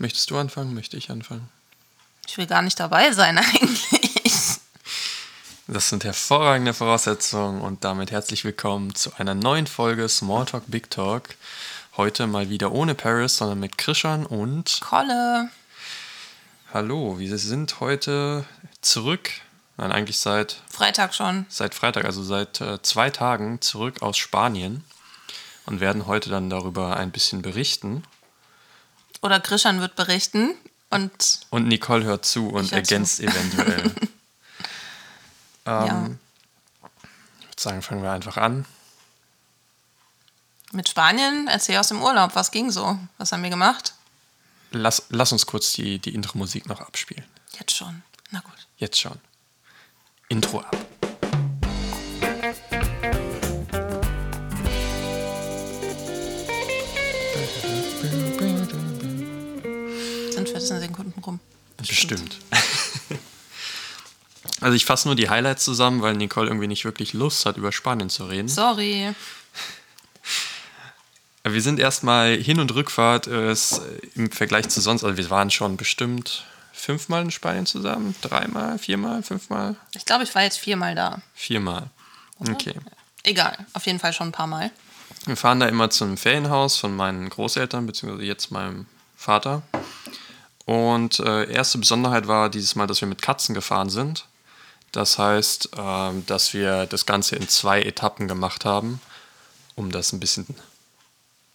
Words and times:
Möchtest 0.00 0.30
du 0.30 0.38
anfangen? 0.38 0.72
Möchte 0.72 0.96
ich 0.96 1.10
anfangen? 1.10 1.50
Ich 2.26 2.38
will 2.38 2.46
gar 2.46 2.62
nicht 2.62 2.80
dabei 2.80 3.12
sein 3.12 3.36
eigentlich. 3.38 4.56
Das 5.66 5.90
sind 5.90 6.04
hervorragende 6.04 6.72
Voraussetzungen 6.72 7.60
und 7.60 7.84
damit 7.84 8.10
herzlich 8.10 8.42
willkommen 8.42 8.94
zu 8.94 9.12
einer 9.18 9.34
neuen 9.34 9.66
Folge 9.66 10.08
Smalltalk 10.08 10.64
Big 10.68 10.88
Talk. 10.88 11.36
Heute 11.98 12.26
mal 12.26 12.48
wieder 12.48 12.72
ohne 12.72 12.94
Paris, 12.94 13.36
sondern 13.36 13.60
mit 13.60 13.76
Krishan 13.76 14.24
und 14.24 14.80
Kolle. 14.80 15.50
Hallo, 16.72 17.18
wir 17.18 17.36
sind 17.36 17.80
heute 17.80 18.46
zurück, 18.80 19.30
nein, 19.76 19.92
eigentlich 19.92 20.18
seit 20.18 20.62
Freitag 20.70 21.14
schon. 21.14 21.44
seit 21.50 21.74
Freitag, 21.74 22.06
also 22.06 22.22
seit 22.22 22.62
äh, 22.62 22.80
zwei 22.80 23.10
Tagen 23.10 23.60
zurück 23.60 24.00
aus 24.00 24.16
Spanien 24.16 24.82
und 25.66 25.80
werden 25.80 26.06
heute 26.06 26.30
dann 26.30 26.48
darüber 26.48 26.96
ein 26.96 27.10
bisschen 27.10 27.42
berichten. 27.42 28.02
Oder 29.22 29.40
Krishan 29.40 29.80
wird 29.80 29.96
berichten. 29.96 30.54
Und 30.90 31.40
Und 31.50 31.68
Nicole 31.68 32.04
hört 32.04 32.24
zu 32.24 32.48
und 32.48 32.62
hör 32.62 32.68
zu. 32.68 32.74
ergänzt 32.74 33.20
eventuell. 33.20 33.82
ähm, 35.66 35.86
ja, 35.86 36.10
Ich 37.40 37.46
würde 37.46 37.60
sagen, 37.62 37.82
fangen 37.82 38.02
wir 38.02 38.10
einfach 38.12 38.36
an. 38.36 38.64
mit 40.72 40.88
Spanien, 40.88 41.48
erzähl 41.48 41.78
aus 41.78 41.88
dem 41.88 42.02
Urlaub. 42.02 42.34
Was 42.34 42.50
ging 42.50 42.70
so? 42.70 42.98
Was 43.18 43.32
haben 43.32 43.42
wir 43.42 43.50
gemacht? 43.50 43.94
Lass, 44.72 45.02
lass 45.10 45.32
uns 45.32 45.46
kurz 45.46 45.72
die, 45.72 45.98
die 45.98 46.14
Intro-Musik 46.14 46.66
noch 46.68 46.80
abspielen. 46.80 47.24
Jetzt 47.58 47.76
schon. 47.76 48.02
Na 48.30 48.40
gut. 48.40 48.66
Jetzt 48.78 48.98
schon. 49.00 49.18
Intro 50.28 50.60
ab. 50.60 50.76
Sind 60.70 60.78
14 60.78 60.80
Sekunden 60.80 61.20
rum. 61.20 61.40
Bestimmt. 61.76 62.36
Also 64.62 64.74
ich 64.74 64.84
fasse 64.84 65.08
nur 65.08 65.14
die 65.16 65.30
Highlights 65.30 65.64
zusammen, 65.64 66.02
weil 66.02 66.14
Nicole 66.14 66.48
irgendwie 66.48 66.66
nicht 66.66 66.84
wirklich 66.84 67.14
Lust 67.14 67.46
hat, 67.46 67.56
über 67.56 67.72
Spanien 67.72 68.10
zu 68.10 68.26
reden. 68.26 68.48
Sorry. 68.48 69.14
Wir 71.44 71.62
sind 71.62 71.78
erstmal 71.78 72.36
Hin- 72.36 72.60
und 72.60 72.74
Rückfahrt 72.74 73.26
äh, 73.26 73.50
ist 73.52 73.78
äh, 73.78 74.00
im 74.14 74.30
Vergleich 74.30 74.68
zu 74.68 74.82
sonst, 74.82 75.02
also 75.04 75.16
wir 75.16 75.30
waren 75.30 75.50
schon 75.50 75.78
bestimmt 75.78 76.44
fünfmal 76.72 77.22
in 77.22 77.30
Spanien 77.30 77.64
zusammen, 77.64 78.14
dreimal, 78.20 78.78
viermal, 78.78 79.22
fünfmal, 79.22 79.76
Ich 79.94 80.04
glaube, 80.04 80.24
ich 80.24 80.34
war 80.34 80.42
jetzt 80.42 80.58
viermal 80.58 80.94
da. 80.94 81.22
viermal. 81.34 81.88
Okay. 82.38 82.74
Egal, 83.22 83.66
auf 83.72 83.86
jeden 83.86 83.98
Fall 83.98 84.12
schon 84.12 84.28
ein 84.28 84.32
paar 84.32 84.46
Mal. 84.46 84.70
Wir 85.24 85.36
fahren 85.36 85.60
da 85.60 85.66
immer 85.66 85.88
zum 85.88 86.18
Ferienhaus 86.18 86.76
von 86.76 86.94
meinen 86.94 87.28
Großeltern, 87.30 87.86
beziehungsweise 87.86 88.24
jetzt 88.24 88.50
meinem 88.50 88.86
Vater. 89.16 89.62
Und 90.66 91.18
äh, 91.20 91.50
erste 91.50 91.78
Besonderheit 91.78 92.28
war 92.28 92.48
dieses 92.48 92.76
Mal, 92.76 92.86
dass 92.86 93.00
wir 93.00 93.08
mit 93.08 93.22
Katzen 93.22 93.54
gefahren 93.54 93.90
sind. 93.90 94.26
Das 94.92 95.18
heißt, 95.18 95.70
ähm, 95.76 96.24
dass 96.26 96.52
wir 96.52 96.86
das 96.86 97.06
Ganze 97.06 97.36
in 97.36 97.48
zwei 97.48 97.82
Etappen 97.82 98.28
gemacht 98.28 98.64
haben, 98.64 99.00
um 99.76 99.90
das 99.92 100.12
ein 100.12 100.20
bisschen 100.20 100.46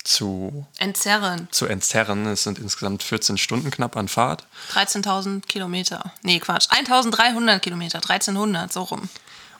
zu, 0.05 0.65
Entzerren. 0.77 1.47
zu 1.51 1.65
entzerren. 1.65 2.27
Es 2.27 2.43
sind 2.43 2.59
insgesamt 2.59 3.03
14 3.03 3.37
Stunden 3.37 3.71
knapp 3.71 3.97
an 3.97 4.07
Fahrt. 4.07 4.45
13.000 4.73 5.41
Kilometer. 5.47 6.13
Nee, 6.21 6.39
Quatsch. 6.39 6.69
1.300 6.69 7.59
Kilometer. 7.59 7.99
1.300, 7.99 8.71
so 8.71 8.83
rum. 8.83 9.09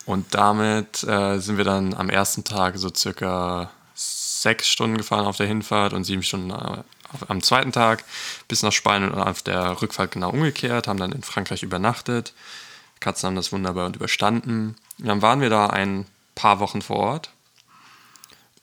Und 0.06 0.34
damit 0.34 1.02
äh, 1.02 1.38
sind 1.40 1.56
wir 1.56 1.64
dann 1.64 1.92
am 1.92 2.08
ersten 2.08 2.44
Tag 2.44 2.78
so 2.78 2.94
circa 2.94 3.70
sechs 3.94 4.68
Stunden 4.68 4.96
gefahren 4.96 5.26
auf 5.26 5.36
der 5.36 5.48
Hinfahrt 5.48 5.92
und 5.92 6.04
sieben 6.04 6.22
Stunden 6.22 6.50
äh, 6.50 6.82
am 7.28 7.42
zweiten 7.42 7.72
Tag 7.72 8.04
bis 8.48 8.62
nach 8.62 8.72
Spanien 8.72 9.10
und 9.12 9.20
auf 9.20 9.42
der 9.42 9.80
Rückfahrt 9.82 10.12
genau 10.12 10.30
umgekehrt, 10.30 10.88
haben 10.88 10.98
dann 10.98 11.12
in 11.12 11.22
Frankreich 11.22 11.62
übernachtet. 11.62 12.32
Katzen 13.00 13.26
haben 13.28 13.36
das 13.36 13.52
wunderbar 13.52 13.86
und 13.86 13.96
überstanden. 13.96 14.76
Und 14.98 15.06
dann 15.06 15.22
waren 15.22 15.40
wir 15.40 15.50
da 15.50 15.66
ein 15.68 16.06
paar 16.34 16.60
Wochen 16.60 16.82
vor 16.82 16.96
Ort. 16.96 17.30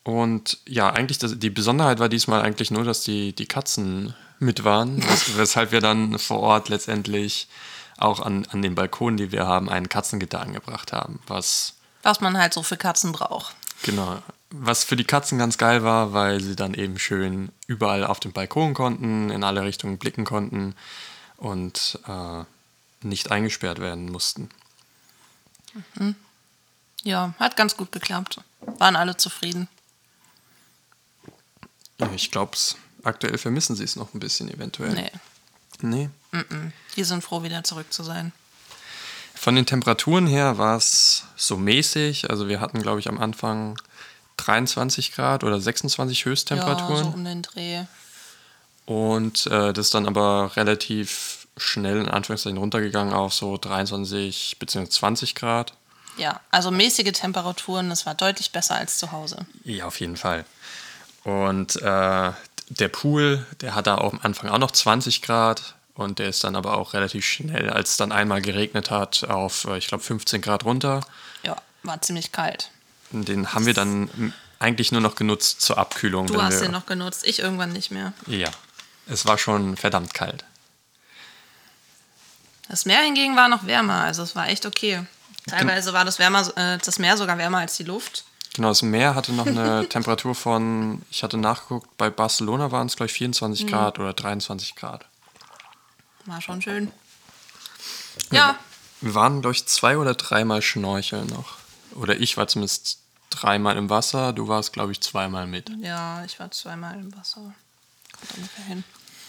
Und 0.04 0.58
ja, 0.68 0.90
eigentlich 0.90 1.18
das, 1.18 1.40
die 1.40 1.50
Besonderheit 1.50 2.00
war 2.00 2.10
diesmal 2.10 2.42
eigentlich 2.42 2.72
nur, 2.72 2.84
dass 2.84 3.02
die, 3.04 3.34
die 3.34 3.46
Katzen 3.46 4.14
mit 4.40 4.64
waren, 4.64 5.02
wes- 5.02 5.32
weshalb 5.38 5.72
wir 5.72 5.80
dann 5.80 6.20
vor 6.20 6.40
Ort 6.40 6.70
letztendlich 6.70 7.48
auch 7.98 8.20
an, 8.20 8.46
an 8.52 8.62
den 8.62 8.76
Balkonen, 8.76 9.18
die 9.18 9.32
wir 9.32 9.48
haben, 9.48 9.70
ein 9.70 9.88
Katzengitter 9.88 10.42
angebracht 10.42 10.92
haben, 10.92 11.20
was 11.28 11.74
Was 12.02 12.20
man 12.20 12.38
halt 12.38 12.54
so 12.54 12.64
für 12.64 12.76
Katzen 12.76 13.12
braucht. 13.14 13.56
Genau. 13.84 14.22
Was 14.56 14.84
für 14.84 14.96
die 14.96 15.04
Katzen 15.04 15.40
ganz 15.40 15.58
geil 15.58 15.84
war, 15.84 16.14
weil 16.14 16.40
sie 16.40 16.56
dann 16.56 16.76
eben 16.76 17.00
schön 17.00 17.52
überall 17.66 18.06
auf 18.06 18.20
dem 18.20 18.34
Balkon 18.34 18.76
konnten, 18.76 19.32
in 19.32 19.44
alle 19.44 19.64
Richtungen 19.64 19.98
blicken 19.98 20.26
konnten 20.26 20.76
und 21.38 21.98
äh, 22.08 22.44
nicht 23.02 23.32
eingesperrt 23.32 23.80
werden 23.80 24.12
mussten. 24.12 24.50
Ja, 27.02 27.34
hat 27.40 27.58
ganz 27.58 27.76
gut 27.76 27.92
geklappt. 27.92 28.42
Waren 28.78 28.96
alle 28.96 29.18
zufrieden. 29.18 29.68
Ja, 32.00 32.12
Ich 32.14 32.30
glaube, 32.30 32.56
aktuell 33.04 33.40
vermissen 33.40 33.76
sie 33.76 33.84
es 33.84 33.96
noch 33.96 34.14
ein 34.14 34.20
bisschen 34.20 34.54
eventuell. 34.54 34.94
Nee. 34.94 35.12
Nee. 35.82 36.10
Die 36.96 37.04
sind 37.04 37.24
froh, 37.24 37.42
wieder 37.42 37.64
zurück 37.64 37.92
zu 37.92 38.04
sein. 38.04 38.32
Von 39.34 39.56
den 39.56 39.66
Temperaturen 39.66 40.28
her 40.28 40.60
war 40.60 40.78
es 40.78 41.24
so 41.36 41.58
mäßig. 41.58 42.30
Also 42.30 42.48
wir 42.48 42.62
hatten, 42.62 42.84
glaube 42.84 43.00
ich, 43.00 43.10
am 43.10 43.20
Anfang 43.20 43.80
23 44.46 45.14
Grad 45.14 45.44
oder 45.44 45.60
26 45.60 46.20
Ja, 46.20 46.26
Höchsttemperaturen. 46.26 47.04
so 47.04 47.10
um 47.12 47.24
den 47.26 47.42
Dreh. 47.42 47.84
Und 48.86 49.48
äh, 49.48 49.74
das 49.74 49.88
ist 49.88 49.94
dann 49.94 50.08
aber 50.08 50.56
relativ 50.56 51.48
schnell 51.58 52.00
in 52.02 52.10
Anführungszeichen 52.10 52.58
runtergegangen 52.58 53.14
auf 53.14 53.34
so 53.34 53.58
23 53.58 54.58
bzw. 54.60 54.90
20 54.90 55.36
Grad. 55.36 55.74
Ja, 56.18 56.40
also 56.52 56.70
mäßige 56.72 57.12
Temperaturen, 57.12 57.90
das 57.90 58.06
war 58.06 58.14
deutlich 58.16 58.52
besser 58.52 58.76
als 58.76 58.98
zu 58.98 59.12
Hause. 59.12 59.46
Ja, 59.64 59.86
auf 59.88 60.00
jeden 60.00 60.18
Fall. 60.18 60.46
Und 61.24 61.76
äh, 61.82 62.32
der 62.70 62.88
Pool, 62.90 63.46
der 63.62 63.76
hat 63.76 63.88
da 63.88 63.96
auch 63.98 64.14
am 64.14 64.20
Anfang 64.22 64.50
auch 64.50 64.58
noch 64.58 64.72
20 64.72 65.22
Grad 65.22 65.76
und 65.96 66.20
der 66.20 66.28
ist 66.30 66.44
dann 66.44 66.56
aber 66.56 66.78
auch 66.78 66.94
relativ 66.94 67.26
schnell, 67.26 67.70
als 67.70 67.92
es 67.92 67.98
dann 67.98 68.12
einmal 68.12 68.42
geregnet 68.42 68.92
hat, 68.92 69.24
auf, 69.24 69.66
äh, 69.66 69.78
ich 69.78 69.88
glaube, 69.88 70.04
15 70.04 70.42
Grad 70.42 70.66
runter. 70.66 71.02
Ja, 71.44 71.56
war 71.84 72.02
ziemlich 72.02 72.32
kalt. 72.32 72.70
Den 73.14 73.54
haben 73.54 73.66
wir 73.66 73.74
dann 73.74 74.34
eigentlich 74.60 74.92
nur 74.92 75.02
noch 75.02 75.16
genutzt 75.16 75.62
zur 75.62 75.78
Abkühlung. 75.78 76.28
Du 76.28 76.42
hast 76.42 76.62
den 76.62 76.72
noch 76.72 76.86
genutzt, 76.86 77.24
ich 77.26 77.40
irgendwann 77.40 77.72
nicht 77.72 77.92
mehr. 77.92 78.14
Ja, 78.28 78.50
es 79.08 79.26
war 79.26 79.38
schon 79.38 79.78
verdammt 79.78 80.14
kalt. 80.14 80.44
Das 82.70 82.86
Meer 82.86 83.02
hingegen 83.02 83.36
war 83.36 83.50
noch 83.50 83.68
wärmer, 83.68 84.04
also 84.04 84.24
es 84.24 84.36
war 84.36 84.48
echt 84.48 84.66
okay. 84.66 85.06
Teilweise 85.48 85.94
war 85.94 86.06
das, 86.06 86.20
wärmer, 86.20 86.50
äh, 86.58 86.78
das 86.78 86.98
Meer 87.00 87.18
sogar 87.18 87.38
wärmer 87.38 87.60
als 87.60 87.76
die 87.76 87.84
Luft. 87.84 88.24
Genau, 88.54 88.70
das 88.70 88.82
Meer 88.82 89.16
hatte 89.16 89.34
noch 89.34 89.46
eine 89.46 89.88
Temperatur 89.90 90.34
von, 90.36 91.02
ich 91.12 91.24
hatte 91.24 91.38
nachgeguckt, 91.38 91.98
bei 91.98 92.10
Barcelona 92.10 92.72
waren 92.72 92.88
es, 92.88 92.96
glaube 92.96 93.08
ich, 93.08 93.14
24 93.14 93.68
Grad 93.68 94.00
oder 94.00 94.14
23 94.14 94.76
Grad. 94.76 95.06
War 96.26 96.42
schon 96.42 96.62
schön. 96.62 96.92
Ja, 98.32 98.58
Wir 99.02 99.14
waren, 99.16 99.42
glaube 99.42 99.56
ich, 99.56 99.66
zwei 99.66 99.98
oder 99.98 100.14
dreimal 100.14 100.62
schnorcheln 100.62 101.28
noch. 101.28 101.58
Oder 101.96 102.16
ich 102.16 102.38
war 102.38 102.48
zumindest 102.48 103.00
dreimal 103.42 103.78
im 103.78 103.90
Wasser, 103.90 104.34
du 104.34 104.48
warst, 104.48 104.74
glaube 104.74 104.92
ich, 104.92 105.02
zweimal 105.02 105.48
mit. 105.48 105.70
ja, 105.82 106.24
ich 106.26 106.40
war 106.40 106.50
zweimal 106.52 106.96
im 107.00 107.16
Wasser. 107.16 107.54
Kommt 108.18 108.38
ungefähr 108.38 108.66
hin. 108.66 108.84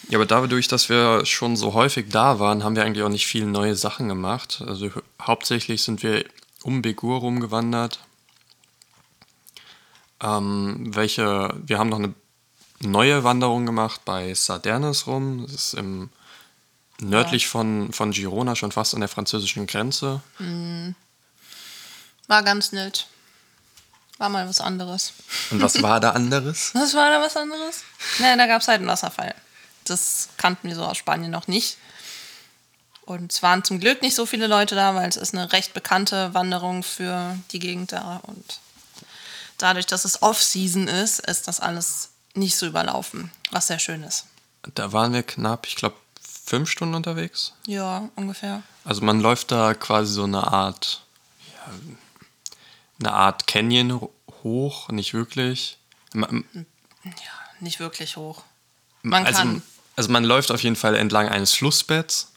Ja, 0.09 0.19
aber 0.19 0.27
dadurch, 0.27 0.69
dass 0.69 0.89
wir 0.91 1.25
schon 1.25 1.57
so 1.57 1.73
häufig 1.73 2.11
da 2.11 2.39
waren, 2.39 2.63
haben 2.63 2.77
wir 2.77 2.85
eigentlich 2.85 3.03
auch 3.05 3.09
nicht 3.09 3.27
viele 3.27 3.47
neue 3.47 3.75
Sachen 3.75 4.09
gemacht. 4.09 4.63
Also 4.67 4.95
hau- 4.95 5.03
hauptsächlich 5.23 5.83
sind 5.83 6.03
wir 6.03 6.25
um 6.63 6.83
Begur 6.83 7.21
rumgewandert. 7.21 8.01
Ähm, 10.21 10.95
welche, 10.95 11.55
wir 11.67 11.79
haben 11.79 11.89
noch 11.89 11.99
eine 11.99 12.15
neue 12.81 13.25
Wanderung 13.25 13.67
gemacht 13.67 14.03
bei 14.05 14.33
Sardernes 14.35 15.07
rum. 15.07 15.43
Das 15.47 15.53
ist 15.55 15.75
im, 15.75 16.11
nördlich 17.01 17.47
von, 17.49 17.93
von 17.93 18.11
Girona, 18.13 18.57
schon 18.57 18.73
fast 18.73 18.95
an 18.95 19.01
der 19.01 19.09
französischen 19.09 19.67
Grenze. 19.67 20.21
War 22.29 22.43
ganz 22.43 22.73
nett. 22.73 23.07
War 24.19 24.29
mal 24.29 24.49
was 24.49 24.61
anderes. 24.61 25.13
Und 25.51 25.61
was 25.61 25.83
war 25.83 25.99
da 26.01 26.11
anderes? 26.11 26.71
Was 26.75 26.95
war 26.95 27.11
da 27.11 27.21
was 27.21 27.37
anderes? 27.37 27.83
Ne, 28.21 28.37
da 28.37 28.47
gab 28.47 28.63
es 28.63 28.69
halt 28.69 28.79
einen 28.79 28.89
Wasserfall. 28.89 29.35
Das 29.85 30.29
kannten 30.37 30.69
wir 30.69 30.77
so 30.77 30.85
aus 30.85 30.97
Spanien 30.97 31.33
noch 31.33 31.49
nicht. 31.49 31.79
Und 33.03 33.33
es 33.33 33.43
waren 33.43 33.65
zum 33.65 33.81
Glück 33.81 34.01
nicht 34.03 34.15
so 34.15 34.25
viele 34.25 34.47
Leute 34.47 34.75
da, 34.75 34.95
weil 34.95 35.09
es 35.09 35.17
ist 35.17 35.35
eine 35.35 35.53
recht 35.53 35.75
bekannte 35.75 36.33
Wanderung 36.33 36.83
für 36.83 37.37
die 37.51 37.59
Gegend 37.59 37.93
da. 37.93 38.21
Und 38.23 38.61
dadurch, 39.59 39.87
dass 39.87 40.05
es 40.05 40.23
Off-Season 40.23 40.89
ist, 40.89 41.21
ist 41.21 41.49
das 41.49 41.61
alles 41.61 42.11
nicht 42.35 42.57
so 42.57 42.67
überlaufen, 42.67 43.31
was 43.51 43.67
sehr 43.67 43.79
schön 43.79 44.03
ist. 44.05 44.27
Da 44.75 44.93
waren 44.93 45.13
wir 45.13 45.23
knapp, 45.23 45.67
ich 45.67 45.77
glaube, 45.77 45.97
fünf 46.47 46.71
Stunden 46.71 46.95
unterwegs. 46.95 47.53
Ja, 47.67 48.09
ungefähr. 48.17 48.63
Also 48.85 49.03
man 49.03 49.21
läuft 49.21 49.51
da 49.51 49.75
quasi 49.75 50.13
so 50.13 50.25
eine 50.25 50.47
Art, 50.47 51.03
ja, 51.53 51.73
eine 53.07 53.13
Art 53.15 53.47
Canyon 53.47 54.01
ho- 54.01 54.13
hoch, 54.43 54.89
nicht 54.89 55.15
wirklich. 55.15 55.79
Ja, 56.15 56.27
nicht 57.61 57.81
wirklich 57.81 58.17
hoch. 58.17 58.43
Man 59.03 59.27
also 59.27 59.39
kann. 59.41 59.63
also 59.97 60.11
man 60.11 60.25
läuft 60.25 60.51
auf 60.51 60.63
jeden 60.63 60.77
Fall 60.77 60.95
entlang 60.97 61.29
eines 61.29 61.53
Flussbetts 61.53 62.33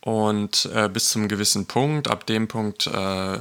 und 0.00 0.66
äh, 0.74 0.88
bis 0.88 1.08
zum 1.10 1.28
gewissen 1.28 1.66
Punkt, 1.66 2.08
ab 2.08 2.26
dem 2.26 2.46
Punkt 2.48 2.86
äh, 2.86 3.38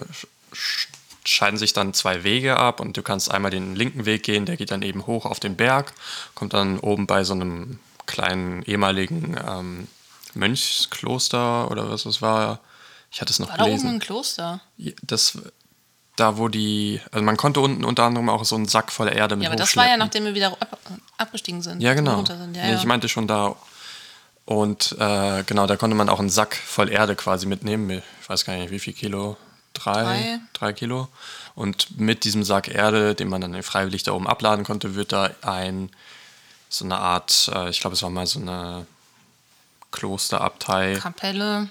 scheiden 1.25 1.57
sich 1.57 1.73
dann 1.73 1.93
zwei 1.93 2.23
Wege 2.23 2.57
ab 2.57 2.79
und 2.79 2.95
du 2.95 3.01
kannst 3.01 3.31
einmal 3.31 3.51
den 3.51 3.75
linken 3.75 4.05
Weg 4.05 4.23
gehen, 4.23 4.45
der 4.45 4.55
geht 4.57 4.71
dann 4.71 4.81
eben 4.81 5.05
hoch 5.07 5.25
auf 5.25 5.39
den 5.39 5.55
Berg, 5.57 5.93
kommt 6.35 6.53
dann 6.53 6.79
oben 6.79 7.07
bei 7.07 7.23
so 7.23 7.33
einem 7.33 7.79
kleinen 8.05 8.63
ehemaligen 8.63 9.37
ähm, 9.45 9.87
Mönchskloster 10.33 11.69
oder 11.71 11.89
was 11.89 12.05
es 12.05 12.21
war. 12.21 12.59
Ich 13.11 13.21
hatte 13.21 13.31
es 13.31 13.39
noch 13.39 13.49
War 13.49 13.57
gelesen. 13.57 13.83
da 13.83 13.89
oben 13.89 13.95
ein 13.97 13.99
Kloster? 13.99 14.61
Das, 15.03 15.37
da 16.15 16.38
wo 16.38 16.48
die, 16.48 17.01
also 17.12 17.24
man 17.25 17.38
konnte 17.38 17.60
unten 17.60 17.83
unter 17.83 18.04
anderem 18.04 18.30
auch 18.30 18.45
so 18.45 18.56
einen 18.56 18.68
Sack 18.68 18.92
voller 18.92 19.13
Erde 19.13 19.36
mit 19.36 19.44
Ja, 19.45 19.50
aber 19.50 19.57
das 19.57 19.75
war 19.75 19.88
ja, 19.88 19.98
nachdem 19.98 20.25
wir 20.25 20.36
wieder 20.36 20.48
ab, 20.51 20.77
abgestiegen 21.18 21.62
sind. 21.62 21.81
Ja, 21.81 21.94
genau. 21.94 22.24
Sind. 22.24 22.56
Ja, 22.56 22.63
Nee, 22.63 22.71
ja. 22.71 22.77
Ich 22.77 22.86
meinte 22.86 23.10
schon 23.10 23.27
da. 23.27 23.56
Und 24.45 24.95
äh, 25.00 25.44
genau, 25.44 25.68
da 25.68 25.77
konnte 25.77 25.95
man 25.95 26.10
auch 26.10 26.19
einen 26.19 26.30
Sack 26.30 26.56
voll 26.56 26.89
Erde 26.89 27.15
quasi 27.15 27.45
mitnehmen. 27.45 27.88
mit, 27.88 28.04
Ich 28.21 28.30
weiß 28.30 28.45
gar 28.45 28.56
nicht, 28.56 28.71
wie 28.71 28.80
viel 28.80 28.94
Kilo? 28.94 29.38
Drei? 29.74 30.04
Drei. 30.04 30.39
Drei 30.54 30.74
Kilo. 30.74 31.07
Und 31.56 32.00
mit 32.00 32.25
diesem 32.25 32.44
Sack 32.44 32.68
Erde, 32.68 33.15
den 33.15 33.30
man 33.30 33.42
dann 33.42 33.63
freiwillig 33.63 34.04
da 34.04 34.12
oben 34.12 34.27
abladen 34.27 34.65
konnte, 34.65 34.95
wird 34.95 35.12
da 35.12 35.31
ein, 35.42 35.89
so 36.69 36.86
eine 36.86 36.98
Art, 36.98 37.50
äh, 37.54 37.69
ich 37.69 37.80
glaube, 37.80 37.95
es 37.95 38.04
war 38.04 38.10
mal 38.10 38.27
so 38.27 38.39
eine 38.39 38.86
Klosterabtei. 39.92 41.00
Kapelle. 41.01 41.69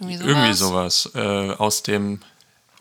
Irgendwie 0.00 0.16
sowas. 0.16 0.28
Irgendwie 0.28 0.52
sowas. 0.54 1.10
Äh, 1.14 1.52
aus 1.54 1.82
dem 1.82 2.20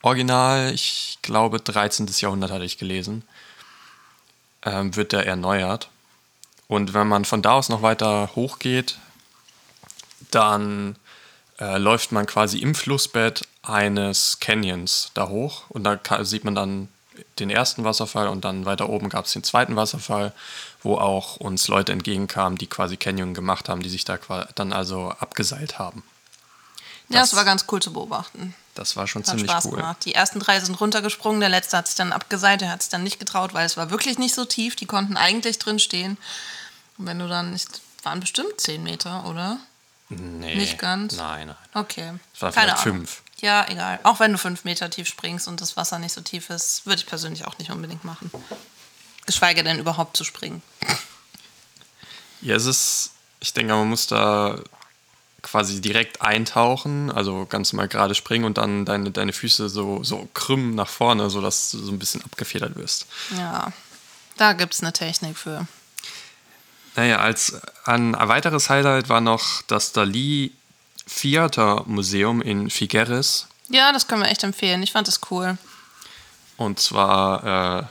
Original, 0.02 0.74
ich 0.74 1.20
glaube 1.22 1.60
13. 1.60 2.08
Jahrhundert 2.20 2.52
hatte 2.52 2.64
ich 2.66 2.78
gelesen, 2.78 3.24
ähm, 4.64 4.96
wird 4.96 5.12
der 5.12 5.26
erneuert. 5.26 5.90
Und 6.68 6.94
wenn 6.94 7.08
man 7.08 7.26
von 7.26 7.42
da 7.42 7.52
aus 7.54 7.70
noch 7.70 7.82
weiter 7.82 8.32
hochgeht, 8.36 8.98
dann 10.32 10.96
äh, 11.60 11.78
läuft 11.78 12.12
man 12.12 12.26
quasi 12.26 12.60
im 12.60 12.76
Flussbett 12.76 13.48
eines 13.64 14.40
Canyons 14.40 15.12
da 15.14 15.28
hoch 15.30 15.64
und 15.70 15.84
da 15.84 15.96
ka- 15.96 16.24
sieht 16.24 16.44
man 16.44 16.56
dann 16.56 16.90
den 17.40 17.50
ersten 17.50 17.84
Wasserfall 17.84 18.28
und 18.28 18.46
dann 18.46 18.66
weiter 18.66 18.90
oben 18.90 19.10
gab 19.10 19.26
es 19.26 19.34
den 19.34 19.44
zweiten 19.44 19.76
Wasserfall, 19.76 20.34
wo 20.84 20.98
auch 20.98 21.38
uns 21.38 21.68
Leute 21.68 21.92
entgegenkamen, 21.92 22.58
die 22.58 22.68
quasi 22.68 22.96
Canyon 22.98 23.34
gemacht 23.34 23.70
haben, 23.70 23.82
die 23.82 23.90
sich 23.90 24.06
da 24.06 24.18
dann 24.56 24.72
also 24.72 25.10
abgeseilt 25.20 25.80
haben. 25.80 26.04
Ja, 27.10 27.22
das- 27.22 27.32
das 27.32 27.38
war 27.38 27.46
ganz 27.46 27.66
cool 27.72 27.82
zu 27.82 27.92
beobachten. 27.92 28.54
Das 28.78 28.96
war 28.96 29.08
schon 29.08 29.24
Hat 29.24 29.30
ziemlich 29.30 29.50
Spaß 29.50 29.66
cool. 29.66 29.78
gemacht. 29.78 30.06
Die 30.06 30.14
ersten 30.14 30.40
drei 30.40 30.60
sind 30.60 30.80
runtergesprungen, 30.80 31.40
der 31.40 31.50
letzte 31.50 31.78
hat 31.78 31.88
sich 31.88 31.96
dann 31.96 32.14
abgeseilt, 32.14 32.62
der 32.62 32.70
hat 32.70 32.82
sich 32.84 32.92
dann 32.92 33.04
nicht 33.04 33.20
getraut, 33.20 33.54
weil 33.54 33.66
es 33.66 33.76
war 33.78 33.90
wirklich 33.90 34.18
nicht 34.20 34.36
so 34.36 34.46
tief. 34.46 34.76
Die 34.76 34.86
konnten 34.86 35.18
eigentlich 35.18 35.58
drin 35.60 35.80
stehen. 35.80 36.18
Und 36.98 37.06
wenn 37.08 37.20
du 37.20 37.28
dann 37.28 37.52
nicht, 37.52 37.82
waren 38.04 38.20
bestimmt 38.20 38.60
zehn 38.62 38.84
Meter, 38.84 39.26
oder? 39.26 39.58
Nee, 40.10 40.56
Nicht 40.56 40.78
ganz? 40.80 41.16
Nein, 41.18 41.48
nein. 41.48 41.56
Okay. 41.74 42.14
Es 42.34 42.42
waren 42.42 42.54
vielleicht 42.54 42.70
Ahnung. 42.70 42.84
fünf. 42.84 43.24
Ja, 43.40 43.66
egal. 43.70 44.00
Auch 44.04 44.20
wenn 44.20 44.32
du 44.32 44.38
fünf 44.38 44.64
Meter 44.64 44.90
tief 44.90 45.08
springst 45.08 45.48
und 45.48 45.60
das 45.62 45.76
Wasser 45.78 46.00
nicht 46.00 46.14
so 46.14 46.22
tief 46.22 46.50
ist, 46.50 46.86
würde 46.86 47.00
ich 47.02 47.06
persönlich 47.06 47.46
auch 47.46 47.58
nicht 47.58 47.72
unbedingt 47.72 48.04
machen. 48.04 48.32
Geschweige 49.26 49.64
denn 49.64 49.80
überhaupt 49.80 50.16
zu 50.18 50.24
springen. 50.24 50.62
Ja, 52.42 52.56
es 52.56 52.66
ist, 52.66 53.12
ich 53.40 53.54
denke, 53.54 53.74
man 53.74 53.90
muss 53.90 54.08
da 54.08 54.60
quasi 55.50 55.82
direkt 55.82 56.22
eintauchen, 56.22 57.12
also 57.12 57.46
ganz 57.50 57.74
mal 57.74 57.88
gerade 57.88 58.16
springen 58.16 58.46
und 58.46 58.58
dann 58.58 58.86
deine, 58.86 59.12
deine 59.12 59.34
Füße 59.34 59.70
so, 59.70 60.04
so 60.04 60.28
krümmen 60.34 60.76
nach 60.76 60.90
vorne, 60.90 61.30
sodass 61.30 61.72
du 61.72 61.80
so 61.80 61.92
ein 61.92 62.00
bisschen 62.00 62.24
abgefedert 62.24 62.76
wirst. 62.76 63.08
Ja, 63.38 63.72
da 64.38 64.54
gibt 64.54 64.74
es 64.74 64.82
eine 64.82 64.94
Technik 64.94 65.38
für. 65.38 65.68
Naja, 66.96 67.20
als 67.20 67.60
ein 67.86 68.14
weiteres 68.14 68.70
Highlight 68.70 69.08
war 69.08 69.22
noch 69.22 69.62
das 69.68 69.94
Dali 69.94 70.52
Theater 71.06 71.84
Museum 71.86 72.42
in 72.42 72.70
Figueres. 72.70 73.48
Ja, 73.70 73.92
das 73.92 74.08
können 74.08 74.24
wir 74.24 74.30
echt 74.30 74.44
empfehlen. 74.44 74.84
Ich 74.84 74.92
fand 74.92 75.08
das 75.08 75.22
cool. 75.32 75.58
Und 76.58 76.80
zwar, 76.80 77.82
äh, 77.82 77.84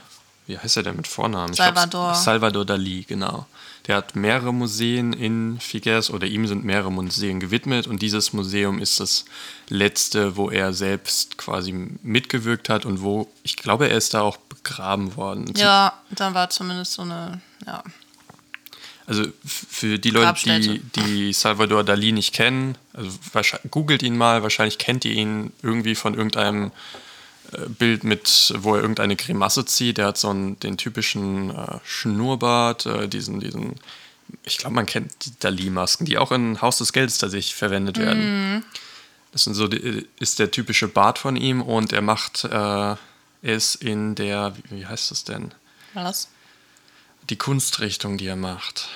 wie 0.47 0.59
heißt 0.59 0.77
er 0.77 0.83
denn 0.83 0.97
mit 0.97 1.07
Vornamen? 1.07 1.53
Ich 1.53 1.57
glaub, 1.57 1.75
Salvador. 1.75 2.15
Salvador 2.15 2.65
Dali, 2.65 3.05
genau. 3.07 3.47
Der 3.87 3.95
hat 3.95 4.15
mehrere 4.15 4.53
Museen 4.53 5.13
in 5.13 5.59
Figueres 5.59 6.09
oder 6.09 6.27
ihm 6.27 6.45
sind 6.45 6.65
mehrere 6.65 6.91
Museen 6.91 7.39
gewidmet 7.39 7.87
und 7.87 8.01
dieses 8.01 8.33
Museum 8.33 8.79
ist 8.79 8.99
das 8.99 9.25
letzte, 9.69 10.35
wo 10.35 10.49
er 10.49 10.73
selbst 10.73 11.37
quasi 11.37 11.71
mitgewirkt 12.03 12.67
hat 12.67 12.85
und 12.85 13.01
wo, 13.01 13.31
ich 13.43 13.55
glaube, 13.55 13.87
er 13.89 13.97
ist 13.97 14.13
da 14.13 14.21
auch 14.21 14.37
begraben 14.37 15.15
worden. 15.15 15.53
Ja, 15.55 15.93
da 16.09 16.33
war 16.33 16.49
zumindest 16.49 16.93
so 16.93 17.03
eine, 17.03 17.41
ja. 17.65 17.81
Also 19.05 19.23
für 19.45 19.97
die 19.99 20.09
Leute, 20.09 20.25
Grabstätte. 20.25 20.79
die, 20.79 21.01
die 21.01 21.33
Salvador 21.33 21.85
Dali 21.85 22.11
nicht 22.11 22.35
kennen, 22.35 22.77
also 22.91 23.17
googelt 23.71 24.03
ihn 24.03 24.17
mal, 24.17 24.43
wahrscheinlich 24.43 24.77
kennt 24.77 25.05
ihr 25.05 25.13
ihn 25.13 25.53
irgendwie 25.61 25.95
von 25.95 26.13
irgendeinem 26.13 26.71
Bild 27.69 28.03
mit, 28.03 28.53
wo 28.57 28.75
er 28.75 28.81
irgendeine 28.81 29.15
Grimasse 29.15 29.65
zieht. 29.65 29.97
Der 29.97 30.07
hat 30.07 30.17
so 30.17 30.29
einen, 30.29 30.59
den 30.59 30.77
typischen 30.77 31.49
äh, 31.49 31.79
Schnurrbart, 31.85 32.85
äh, 32.85 33.07
diesen, 33.07 33.39
diesen, 33.39 33.75
ich 34.43 34.57
glaube, 34.57 34.75
man 34.75 34.85
kennt 34.85 35.25
die 35.25 35.33
Dali-Masken, 35.39 36.05
die 36.05 36.17
auch 36.17 36.31
in 36.31 36.61
Haus 36.61 36.77
des 36.79 36.93
Geldes 36.93 37.17
tatsächlich 37.17 37.55
verwendet 37.55 37.97
werden. 37.97 38.63
Das 39.31 39.43
sind 39.43 39.53
so, 39.53 39.67
die, 39.67 40.07
ist 40.19 40.39
der 40.39 40.51
typische 40.51 40.87
Bart 40.87 41.19
von 41.19 41.35
ihm 41.35 41.61
und 41.61 41.93
er 41.93 42.01
macht, 42.01 42.43
äh, 42.43 42.95
ist 43.41 43.75
in 43.75 44.15
der, 44.15 44.53
wie, 44.57 44.79
wie 44.79 44.85
heißt 44.85 45.11
das 45.11 45.23
denn? 45.23 45.53
Was? 45.93 46.29
Die 47.29 47.37
Kunstrichtung, 47.37 48.17
die 48.17 48.27
er 48.27 48.35
macht. 48.35 48.87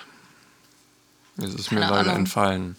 Es 1.38 1.54
ist 1.54 1.72
mir 1.72 1.82
Keine 1.82 1.92
leider 1.92 2.10
Ahnung. 2.12 2.22
entfallen. 2.22 2.76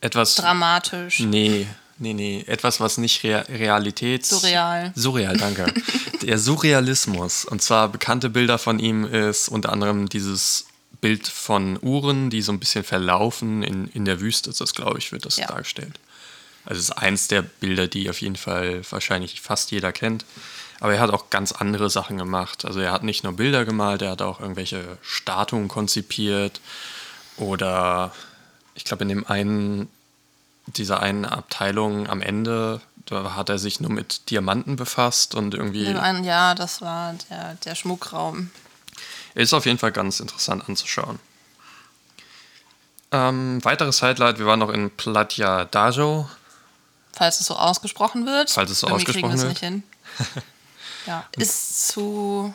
Etwas. 0.00 0.34
Dramatisch. 0.34 1.20
Nee, 1.20 1.66
nee, 1.98 2.12
nee. 2.14 2.44
Etwas, 2.46 2.80
was 2.80 2.98
nicht 2.98 3.22
Rea 3.22 3.40
Realität. 3.40 4.24
Surreal. 4.26 4.92
Surreal, 4.94 5.36
danke. 5.36 5.66
Der 6.22 6.38
Surrealismus. 6.38 7.44
Und 7.44 7.62
zwar 7.62 7.88
bekannte 7.88 8.30
Bilder 8.30 8.58
von 8.58 8.78
ihm 8.78 9.04
ist 9.04 9.48
unter 9.48 9.72
anderem 9.72 10.08
dieses 10.08 10.66
Bild 11.00 11.28
von 11.28 11.78
Uhren, 11.82 12.30
die 12.30 12.40
so 12.42 12.50
ein 12.52 12.58
bisschen 12.58 12.84
verlaufen 12.84 13.62
in, 13.62 13.88
in 13.88 14.04
der 14.04 14.20
Wüste. 14.20 14.52
Das, 14.56 14.74
glaube 14.74 14.98
ich, 14.98 15.12
wird 15.12 15.26
das 15.26 15.36
Ja. 15.36 15.46
dargestellt. 15.46 15.98
Also 16.64 16.78
es 16.78 16.84
ist 16.86 16.92
eins 16.92 17.28
der 17.28 17.42
Bilder, 17.42 17.86
die 17.88 18.08
auf 18.08 18.22
jeden 18.22 18.36
Fall 18.36 18.80
wahrscheinlich 18.90 19.40
fast 19.42 19.70
jeder 19.70 19.92
kennt. 19.92 20.24
Aber 20.80 20.94
er 20.94 21.00
hat 21.00 21.10
auch 21.10 21.28
ganz 21.30 21.52
andere 21.52 21.90
Sachen 21.90 22.16
gemacht. 22.16 22.64
Also 22.64 22.80
er 22.80 22.90
hat 22.92 23.02
nicht 23.04 23.22
nur 23.22 23.34
Bilder 23.34 23.64
gemalt, 23.66 24.00
er 24.02 24.10
hat 24.12 24.22
auch 24.22 24.40
irgendwelche 24.40 24.98
Statuen 25.02 25.68
konzipiert. 25.68 26.60
Oder 27.36 28.12
ich 28.74 28.84
glaube 28.84 29.02
in 29.04 29.08
dem 29.10 29.26
einen, 29.26 29.88
dieser 30.66 31.00
einen 31.00 31.24
Abteilung 31.24 32.08
am 32.08 32.22
Ende, 32.22 32.80
da 33.06 33.34
hat 33.34 33.48
er 33.48 33.58
sich 33.58 33.80
nur 33.80 33.90
mit 33.90 34.30
Diamanten 34.30 34.76
befasst 34.76 35.34
und 35.34 35.54
irgendwie. 35.54 35.86
Einen- 35.94 36.24
Ja, 36.24 36.54
das 36.54 36.80
war 36.80 37.14
der, 37.30 37.54
der 37.64 37.74
Schmuckraum. 37.74 38.50
Ist 39.34 39.52
auf 39.52 39.66
jeden 39.66 39.78
Fall 39.78 39.92
ganz 39.92 40.20
interessant 40.20 40.68
anzuschauen. 40.68 41.18
Ähm, 43.12 43.64
weiteres 43.64 44.02
Highlight, 44.02 44.38
wir 44.38 44.46
waren 44.46 44.58
noch 44.58 44.70
in 44.70 44.90
Platja 44.90 45.62
d'Ajo. 45.62 46.26
Falls 47.12 47.40
es 47.40 47.46
so 47.46 47.54
ausgesprochen 47.56 48.26
wird. 48.26 48.50
Falls 48.50 48.70
es 48.70 48.80
so 48.80 48.88
Irgendwie 48.88 49.02
ausgesprochen 49.06 49.34
es 49.34 49.44
nicht 49.44 49.58
hin. 49.60 49.82
ja, 51.06 51.24
ist 51.36 51.88
zu 51.88 52.52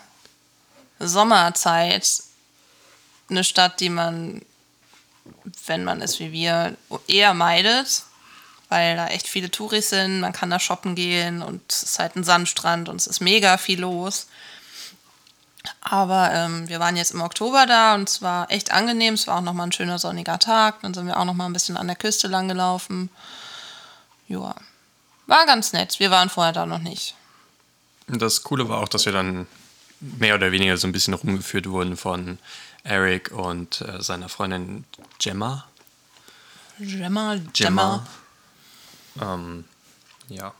Sommerzeit 0.99 2.23
eine 3.29 3.43
Stadt, 3.45 3.79
die 3.79 3.89
man, 3.89 4.41
wenn 5.65 5.83
man 5.83 6.01
ist 6.01 6.19
wie 6.19 6.31
wir, 6.31 6.75
eher 7.07 7.33
meidet, 7.33 8.03
weil 8.69 8.95
da 8.95 9.07
echt 9.07 9.27
viele 9.27 9.51
Touris 9.51 9.89
sind. 9.89 10.19
Man 10.19 10.33
kann 10.33 10.49
da 10.49 10.59
shoppen 10.59 10.95
gehen 10.95 11.41
und 11.41 11.61
es 11.71 11.83
ist 11.83 11.99
halt 11.99 12.15
ein 12.15 12.23
Sandstrand 12.23 12.89
und 12.89 12.97
es 12.97 13.07
ist 13.07 13.19
mega 13.19 13.57
viel 13.57 13.81
los. 13.81 14.27
Aber 15.81 16.31
ähm, 16.33 16.69
wir 16.69 16.79
waren 16.79 16.95
jetzt 16.95 17.11
im 17.11 17.21
Oktober 17.21 17.65
da 17.65 17.95
und 17.95 18.09
es 18.09 18.21
war 18.21 18.49
echt 18.51 18.71
angenehm. 18.71 19.15
Es 19.15 19.27
war 19.27 19.37
auch 19.37 19.41
nochmal 19.41 19.67
ein 19.67 19.71
schöner 19.71 19.99
sonniger 19.99 20.39
Tag. 20.39 20.81
Dann 20.81 20.93
sind 20.93 21.07
wir 21.07 21.17
auch 21.17 21.25
nochmal 21.25 21.49
ein 21.49 21.53
bisschen 21.53 21.77
an 21.77 21.87
der 21.87 21.95
Küste 21.95 22.27
lang 22.27 22.47
gelaufen. 22.47 23.09
Ja, 24.27 24.55
war 25.27 25.45
ganz 25.45 25.73
nett. 25.73 25.99
Wir 25.99 26.11
waren 26.11 26.29
vorher 26.29 26.53
da 26.53 26.65
noch 26.65 26.79
nicht. 26.79 27.15
Das 28.07 28.43
Coole 28.43 28.69
war 28.69 28.79
auch, 28.79 28.87
dass 28.87 29.05
wir 29.05 29.13
dann 29.13 29.47
mehr 29.99 30.35
oder 30.35 30.51
weniger 30.51 30.77
so 30.77 30.87
ein 30.87 30.91
bisschen 30.91 31.13
rumgeführt 31.13 31.69
wurden 31.69 31.97
von 31.97 32.39
Eric 32.83 33.31
und 33.31 33.81
äh, 33.81 34.01
seiner 34.01 34.29
Freundin 34.29 34.85
Gemma. 35.19 35.65
Gemma, 36.79 37.35
Gemma. 37.53 38.05
Gemma. 39.15 39.33
Ähm, 39.35 39.65
ja. 40.29 40.53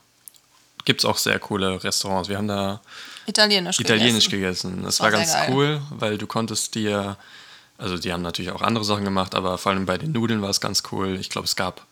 Gibt 0.86 1.02
es 1.02 1.06
auch 1.06 1.18
sehr 1.18 1.40
coole 1.40 1.84
Restaurants. 1.84 2.30
Wir 2.30 2.38
haben 2.38 2.48
da 2.48 2.82
Italienisch, 3.26 3.80
Italienisch 3.80 4.30
gegessen. 4.30 4.72
gegessen. 4.72 4.84
Das 4.86 5.00
War 5.00 5.12
war 5.12 5.20
ganz 5.20 5.34
geil. 5.34 5.50
cool, 5.52 5.82
weil 5.92 6.18
du 6.18 6.26
konntest 6.26 6.76
dir, 6.76 7.18
also 7.78 7.98
die 7.98 8.12
haben 8.12 8.24
natürlich 8.24 8.52
auch 8.52 8.62
andere 8.62 8.84
Sachen 8.84 9.06
gemacht, 9.06 9.36
aber 9.36 9.58
vor 9.58 9.72
allem 9.72 9.86
bei 9.86 9.98
den 9.98 10.12
Nudeln 10.12 10.42
war 10.42 10.50
es 10.50 10.60
ganz 10.62 10.84
cool. 10.92 11.16
Ich 11.20 11.30
glaube, 11.30 11.46
es 11.46 11.56
gab, 11.56 11.86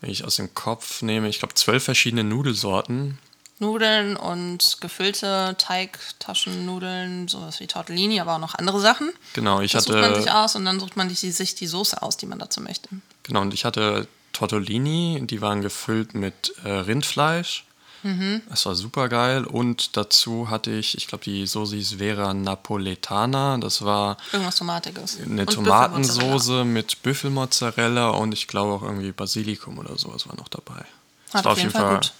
wenn 0.00 0.10
ich 0.10 0.24
aus 0.24 0.36
dem 0.36 0.54
Kopf 0.54 1.02
nehme, 1.02 1.28
ich 1.28 1.40
glaube 1.40 1.54
zwölf 1.54 1.84
verschiedene 1.84 2.24
Nudelsorten. 2.24 3.18
Nudeln 3.62 4.16
und 4.16 4.78
gefüllte 4.80 5.54
Teigtaschennudeln, 5.56 7.28
sowas 7.28 7.60
wie 7.60 7.66
Tortellini, 7.66 8.20
aber 8.20 8.34
auch 8.34 8.40
noch 8.40 8.54
andere 8.56 8.80
Sachen. 8.80 9.10
Genau, 9.32 9.60
ich 9.60 9.72
das 9.72 9.86
hatte. 9.86 9.94
sucht 9.94 10.10
man 10.10 10.22
sich 10.22 10.30
aus 10.32 10.56
und 10.56 10.64
dann 10.64 10.80
sucht 10.80 10.96
man 10.96 11.08
sich 11.08 11.54
die 11.54 11.66
Soße 11.66 12.02
aus, 12.02 12.16
die 12.16 12.26
man 12.26 12.38
dazu 12.38 12.60
möchte. 12.60 12.88
Genau, 13.22 13.40
und 13.40 13.54
ich 13.54 13.64
hatte 13.64 14.08
Tortellini, 14.32 15.22
die 15.24 15.40
waren 15.40 15.62
gefüllt 15.62 16.14
mit 16.14 16.52
äh, 16.64 16.70
Rindfleisch. 16.70 17.64
Mhm. 18.02 18.42
Das 18.48 18.66
war 18.66 18.74
super 18.74 19.08
geil. 19.08 19.44
Und 19.44 19.96
dazu 19.96 20.50
hatte 20.50 20.72
ich, 20.72 20.96
ich 20.96 21.06
glaube, 21.06 21.22
die 21.22 21.46
Soße 21.46 21.76
hieß 21.76 21.94
Vera 21.98 22.34
Napoletana. 22.34 23.58
Das 23.58 23.84
war 23.84 24.16
Irgendwas 24.32 24.56
Tomatiges. 24.56 25.20
eine 25.20 25.42
Und 25.42 25.52
Tomatensoße 25.52 26.64
mit 26.64 27.02
Büffelmozzarella 27.02 28.10
und 28.10 28.32
ich 28.32 28.48
glaube 28.48 28.72
auch 28.72 28.82
irgendwie 28.82 29.12
Basilikum 29.12 29.78
oder 29.78 29.96
sowas 29.96 30.28
war 30.28 30.36
noch 30.36 30.48
dabei. 30.48 30.84
Das 31.26 31.34
Hat 31.34 31.44
war 31.44 31.52
auf 31.52 31.58
jeden 31.58 31.70
Fall 31.70 31.94
gut. 31.94 32.12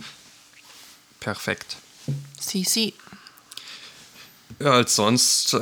Perfekt. 1.22 1.76
CC. 2.38 2.92
Ja, 4.58 4.72
als 4.72 4.96
sonst 4.96 5.54
äh, 5.54 5.58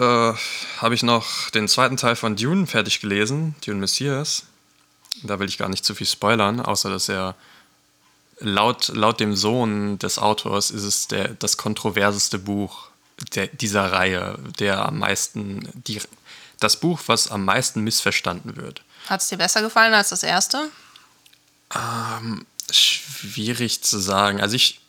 habe 0.78 0.94
ich 0.94 1.02
noch 1.02 1.50
den 1.50 1.68
zweiten 1.68 1.96
Teil 1.96 2.16
von 2.16 2.36
Dune 2.36 2.66
fertig 2.66 3.00
gelesen, 3.00 3.54
Dune 3.64 3.78
Messias. 3.78 4.44
Da 5.22 5.38
will 5.38 5.48
ich 5.48 5.58
gar 5.58 5.68
nicht 5.68 5.84
zu 5.84 5.94
viel 5.94 6.06
spoilern, 6.06 6.60
außer 6.60 6.90
dass 6.90 7.08
er 7.08 7.34
laut, 8.38 8.88
laut 8.88 9.20
dem 9.20 9.36
Sohn 9.36 9.98
des 9.98 10.18
Autors 10.18 10.70
ist 10.70 10.82
es 10.82 11.08
der, 11.08 11.28
das 11.28 11.56
kontroverseste 11.56 12.38
Buch 12.38 12.88
der, 13.34 13.48
dieser 13.48 13.92
Reihe, 13.92 14.38
der 14.58 14.86
am 14.86 14.98
meisten, 14.98 15.68
die, 15.86 16.00
das 16.58 16.80
Buch, 16.80 17.00
was 17.06 17.30
am 17.30 17.44
meisten 17.44 17.82
missverstanden 17.82 18.56
wird. 18.56 18.82
Hat 19.06 19.20
es 19.20 19.28
dir 19.28 19.38
besser 19.38 19.62
gefallen 19.62 19.92
als 19.92 20.08
das 20.08 20.22
erste? 20.22 20.70
Schwierig 22.70 23.82
zu 23.82 23.98
sagen. 23.98 24.40
Also 24.40 24.56
ich, 24.56 24.80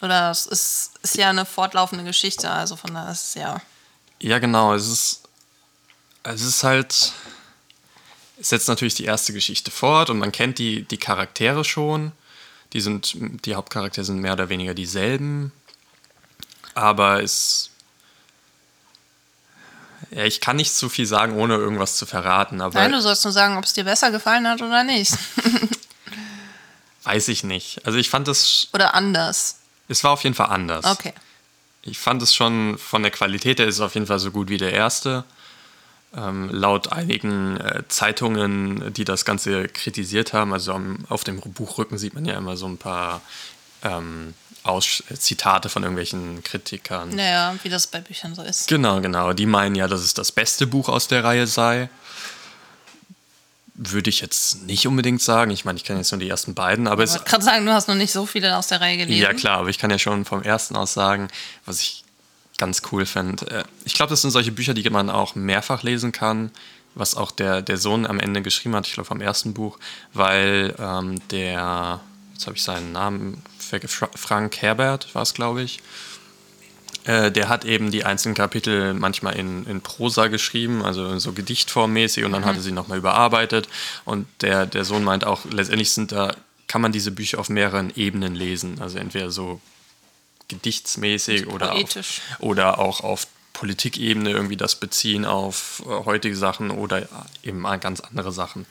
Oder 0.00 0.30
es 0.30 0.46
ist, 0.46 0.92
ist 1.02 1.16
ja 1.16 1.30
eine 1.30 1.46
fortlaufende 1.46 2.04
Geschichte, 2.04 2.50
also 2.50 2.76
von 2.76 2.92
daher 2.92 3.12
ist 3.12 3.28
es 3.28 3.34
ja. 3.34 3.60
Ja, 4.20 4.38
genau. 4.38 4.74
Es 4.74 4.88
ist, 4.88 5.22
es 6.22 6.42
ist 6.42 6.64
halt. 6.64 7.12
Es 8.40 8.48
setzt 8.48 8.68
natürlich 8.68 8.94
die 8.94 9.04
erste 9.04 9.32
Geschichte 9.32 9.70
fort 9.70 10.10
und 10.10 10.18
man 10.18 10.32
kennt 10.32 10.58
die, 10.58 10.82
die 10.82 10.98
Charaktere 10.98 11.64
schon. 11.64 12.12
Die, 12.72 12.80
sind, 12.80 13.14
die 13.46 13.54
Hauptcharaktere 13.54 14.04
sind 14.04 14.18
mehr 14.18 14.32
oder 14.32 14.48
weniger 14.48 14.74
dieselben. 14.74 15.52
Aber 16.74 17.22
es. 17.22 17.70
Ja, 20.10 20.24
ich 20.24 20.40
kann 20.40 20.56
nicht 20.56 20.74
zu 20.74 20.88
viel 20.88 21.06
sagen, 21.06 21.36
ohne 21.36 21.54
irgendwas 21.54 21.96
zu 21.96 22.04
verraten. 22.04 22.60
Aber 22.60 22.78
Nein, 22.78 22.92
du 22.92 23.00
sollst 23.00 23.24
nur 23.24 23.32
sagen, 23.32 23.56
ob 23.56 23.64
es 23.64 23.72
dir 23.72 23.84
besser 23.84 24.10
gefallen 24.10 24.46
hat 24.48 24.60
oder 24.60 24.84
nicht. 24.84 25.12
weiß 27.04 27.28
ich 27.28 27.44
nicht. 27.44 27.86
Also 27.86 27.98
ich 27.98 28.10
fand 28.10 28.28
es. 28.28 28.68
oder 28.72 28.94
anders. 28.94 29.60
Es 29.88 30.04
war 30.04 30.12
auf 30.12 30.24
jeden 30.24 30.34
Fall 30.34 30.48
anders. 30.48 30.84
Okay. 30.84 31.12
Ich 31.82 31.98
fand 31.98 32.22
es 32.22 32.34
schon 32.34 32.78
von 32.78 33.02
der 33.02 33.10
Qualität 33.10 33.58
her 33.58 33.66
ist 33.66 33.76
es 33.76 33.80
auf 33.80 33.94
jeden 33.94 34.06
Fall 34.06 34.18
so 34.18 34.30
gut 34.30 34.48
wie 34.48 34.56
der 34.56 34.72
erste. 34.72 35.24
Ähm, 36.16 36.48
laut 36.50 36.92
einigen 36.92 37.58
äh, 37.58 37.82
Zeitungen, 37.88 38.92
die 38.94 39.04
das 39.04 39.24
Ganze 39.24 39.68
kritisiert 39.68 40.32
haben, 40.32 40.52
also 40.52 40.72
am, 40.72 40.98
auf 41.08 41.24
dem 41.24 41.40
Buchrücken 41.40 41.98
sieht 41.98 42.14
man 42.14 42.24
ja 42.24 42.38
immer 42.38 42.56
so 42.56 42.66
ein 42.66 42.78
paar 42.78 43.20
ähm, 43.82 44.34
Aus 44.62 45.02
Zitate 45.18 45.68
von 45.68 45.82
irgendwelchen 45.82 46.42
Kritikern. 46.42 47.10
Naja, 47.14 47.54
wie 47.62 47.68
das 47.68 47.88
bei 47.88 48.00
Büchern 48.00 48.34
so 48.34 48.42
ist. 48.42 48.68
Genau, 48.68 49.00
genau. 49.00 49.32
Die 49.32 49.44
meinen 49.44 49.74
ja, 49.74 49.88
dass 49.88 50.00
es 50.00 50.14
das 50.14 50.32
beste 50.32 50.66
Buch 50.66 50.88
aus 50.88 51.08
der 51.08 51.24
Reihe 51.24 51.46
sei. 51.46 51.90
Würde 53.76 54.08
ich 54.08 54.20
jetzt 54.20 54.62
nicht 54.66 54.86
unbedingt 54.86 55.20
sagen. 55.20 55.50
Ich 55.50 55.64
meine, 55.64 55.76
ich 55.76 55.84
kenne 55.84 55.98
jetzt 55.98 56.12
nur 56.12 56.20
die 56.20 56.28
ersten 56.28 56.54
beiden, 56.54 56.86
aber 56.86 57.02
Ich 57.02 57.10
wollte 57.10 57.24
gerade 57.24 57.44
sagen, 57.44 57.66
du 57.66 57.72
hast 57.72 57.88
noch 57.88 57.96
nicht 57.96 58.12
so 58.12 58.24
viele 58.24 58.56
aus 58.56 58.68
der 58.68 58.80
Reihe 58.80 58.96
gelesen. 58.96 59.20
ja, 59.20 59.32
klar, 59.32 59.58
aber 59.58 59.68
ich 59.68 59.78
kann 59.78 59.90
ja 59.90 59.98
schon 59.98 60.24
vom 60.24 60.42
ersten 60.42 60.76
aus 60.76 60.94
sagen, 60.94 61.26
was 61.66 61.80
ich 61.80 62.04
ganz 62.56 62.82
cool 62.92 63.04
finde. 63.04 63.50
Äh, 63.50 63.64
Ich 63.84 63.94
glaube, 63.94 64.10
das 64.10 64.22
sind 64.22 64.30
solche 64.30 64.52
Bücher, 64.52 64.74
die 64.74 64.88
man 64.90 65.10
auch 65.10 65.34
mehrfach 65.34 65.82
lesen 65.82 66.12
kann, 66.12 66.52
was 66.94 67.16
auch 67.16 67.32
der, 67.32 67.62
der 67.62 67.76
Sohn 67.76 68.06
am 68.06 68.20
Ende 68.20 68.42
geschrieben 68.42 68.76
hat, 68.76 68.86
ich 68.86 68.92
glaube 68.92 69.08
vom 69.08 69.20
ersten 69.20 69.54
Buch, 69.54 69.80
weil 70.12 70.72
ähm, 70.78 71.20
der, 71.30 72.00
jetzt 72.32 72.46
habe 72.46 72.56
ich 72.56 72.62
seinen 72.62 72.92
Namen, 72.92 73.42
Frank 74.14 74.56
Herbert 74.62 75.12
war 75.16 75.22
es, 75.22 75.34
glaube 75.34 75.62
ich, 75.62 75.80
äh, 77.04 77.30
der 77.30 77.48
hat 77.48 77.64
eben 77.64 77.90
die 77.90 78.04
einzelnen 78.04 78.34
Kapitel 78.34 78.94
manchmal 78.94 79.36
in, 79.36 79.66
in 79.66 79.80
Prosa 79.80 80.28
geschrieben, 80.28 80.84
also 80.84 81.18
so 81.18 81.32
gedichtformmäßig 81.32 82.24
und 82.24 82.32
dann 82.32 82.44
hat 82.44 82.56
er 82.56 82.62
sie 82.62 82.72
nochmal 82.72 82.98
überarbeitet. 82.98 83.68
Und 84.04 84.26
der, 84.40 84.66
der 84.66 84.84
Sohn 84.84 85.04
meint 85.04 85.24
auch, 85.24 85.44
letztendlich 85.44 85.90
sind 85.90 86.12
da, 86.12 86.34
kann 86.66 86.80
man 86.80 86.92
diese 86.92 87.10
Bücher 87.10 87.38
auf 87.38 87.50
mehreren 87.50 87.92
Ebenen 87.94 88.34
lesen. 88.34 88.80
Also 88.80 88.98
entweder 88.98 89.30
so 89.30 89.60
gedichtsmäßig 90.48 91.46
oder, 91.48 91.72
auf, 91.72 92.20
oder 92.38 92.78
auch 92.78 93.00
auf 93.00 93.26
Politikebene 93.52 94.30
irgendwie 94.30 94.56
das 94.56 94.74
beziehen 94.74 95.24
auf 95.24 95.82
äh, 95.86 96.04
heutige 96.04 96.36
Sachen 96.36 96.70
oder 96.70 97.08
eben 97.42 97.62
ganz 97.80 98.00
andere 98.00 98.32
Sachen. 98.32 98.66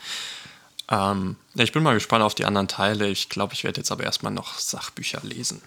Ähm, 0.89 1.35
ich 1.55 1.71
bin 1.71 1.83
mal 1.83 1.93
gespannt 1.93 2.23
auf 2.23 2.35
die 2.35 2.45
anderen 2.45 2.67
Teile. 2.67 3.07
Ich 3.09 3.29
glaube, 3.29 3.53
ich 3.53 3.63
werde 3.63 3.81
jetzt 3.81 3.91
aber 3.91 4.03
erstmal 4.03 4.33
noch 4.33 4.59
Sachbücher 4.59 5.21
lesen. 5.23 5.61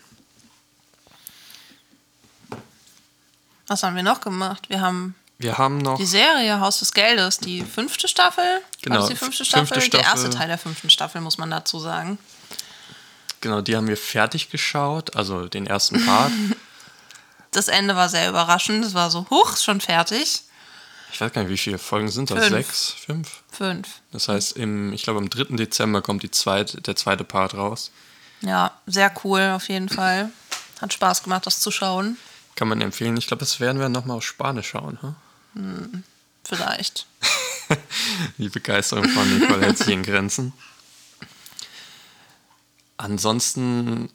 Was 3.66 3.82
haben 3.82 3.96
wir 3.96 4.02
noch 4.02 4.20
gemacht? 4.20 4.68
Wir 4.68 4.80
haben 4.80 5.14
Wir 5.38 5.58
haben 5.58 5.78
noch. 5.78 5.96
die 5.98 6.06
Serie 6.06 6.60
Haus 6.60 6.78
des 6.78 6.92
Geldes, 6.92 7.38
die 7.38 7.62
fünfte 7.62 8.08
Staffel. 8.08 8.44
Genau, 8.82 9.00
War 9.00 9.08
die 9.08 9.16
fünfte 9.16 9.44
fünfte 9.44 9.80
Staffel? 9.80 9.90
Der 9.90 10.00
erste 10.00 10.18
Staffel. 10.20 10.38
Teil 10.38 10.48
der 10.48 10.58
fünften 10.58 10.90
Staffel, 10.90 11.20
muss 11.20 11.38
man 11.38 11.50
dazu 11.50 11.78
sagen. 11.78 12.18
Genau, 13.40 13.60
die 13.60 13.76
haben 13.76 13.86
wir 13.88 13.96
fertig 13.96 14.50
geschaut, 14.50 15.14
also 15.16 15.46
den 15.46 15.66
ersten 15.66 16.04
Part. 16.04 16.32
Das 17.52 17.68
Ende 17.68 17.96
war 17.96 18.10
sehr 18.10 18.28
überraschend. 18.28 18.84
Es 18.84 18.92
war 18.92 19.10
so, 19.10 19.24
huch, 19.30 19.56
schon 19.56 19.80
fertig. 19.80 20.42
Ich 21.10 21.18
weiß 21.18 21.32
gar 21.32 21.40
nicht, 21.42 21.50
wie 21.50 21.56
viele 21.56 21.78
Folgen 21.78 22.10
sind 22.10 22.30
das? 22.30 22.38
Fünf. 22.40 22.50
Sechs? 22.50 22.90
Fünf? 23.06 23.42
Fünf. 23.50 23.88
Das 24.12 24.28
heißt, 24.28 24.58
im, 24.58 24.92
ich 24.92 25.04
glaube, 25.04 25.20
am 25.20 25.30
3. 25.30 25.56
Dezember 25.56 26.02
kommt 26.02 26.22
die 26.22 26.30
zweite, 26.30 26.82
der 26.82 26.96
zweite 26.96 27.24
Part 27.24 27.54
raus. 27.54 27.92
Ja, 28.42 28.72
sehr 28.86 29.10
cool 29.24 29.52
auf 29.56 29.70
jeden 29.70 29.88
Fall. 29.88 30.30
Hat 30.82 30.92
Spaß 30.92 31.22
gemacht, 31.22 31.46
das 31.46 31.60
zu 31.60 31.70
schauen. 31.70 32.18
Kann 32.56 32.68
man 32.68 32.80
empfehlen. 32.80 33.16
Ich 33.16 33.26
glaube, 33.26 33.40
das 33.40 33.60
werden 33.60 33.80
wir 33.80 33.88
nochmal 33.88 34.16
auf 34.16 34.24
Spanisch 34.24 34.70
schauen. 34.70 34.98
Hm? 35.54 36.02
Vielleicht. 36.42 37.06
Die 38.38 38.48
Begeisterung 38.48 39.08
von 39.08 39.38
Nicole 39.38 39.60
hält 39.60 39.78
sich 39.78 39.88
in 39.88 40.02
Grenzen. 40.02 40.52
Ansonsten, 42.96 44.08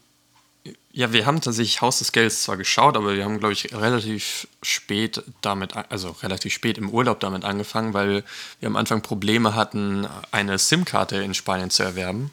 ja, 0.92 1.14
wir 1.14 1.26
haben 1.26 1.42
tatsächlich 1.42 1.82
Haus 1.82 2.00
des 2.00 2.12
Geldes 2.12 2.44
zwar 2.44 2.58
geschaut, 2.58 2.98
aber 2.98 3.16
wir 3.16 3.24
haben, 3.24 3.40
glaube 3.40 3.54
ich, 3.54 3.74
relativ 3.74 4.48
spät 4.64 5.24
damit, 5.42 5.76
also 5.76 6.10
relativ 6.24 6.54
spät 6.54 6.78
im 6.78 6.90
Urlaub 6.90 7.20
damit 7.20 7.44
angefangen, 7.44 7.94
weil 7.94 8.24
wir 8.60 8.68
am 8.68 8.76
Anfang 8.76 9.02
Probleme 9.02 9.54
hatten, 9.54 10.08
eine 10.32 10.58
SIM-Karte 10.58 11.18
in 11.18 11.34
Spanien 11.34 11.70
zu 11.70 11.84
erwerben. 11.84 12.32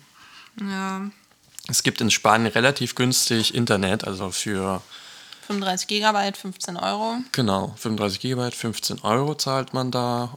Ja. 0.61 1.11
Es 1.69 1.83
gibt 1.83 2.01
in 2.01 2.11
Spanien 2.11 2.51
relativ 2.51 2.95
günstig 2.95 3.55
Internet, 3.55 4.07
also 4.07 4.31
für 4.31 4.83
35 5.49 5.89
Gigabyte, 5.89 6.37
15 6.37 6.77
Euro. 6.77 7.17
genau 7.33 7.75
35 7.77 8.21
GB, 8.21 8.51
15 8.51 9.01
Euro 9.01 9.35
zahlt 9.35 9.73
man 9.73 9.91
da. 9.91 10.31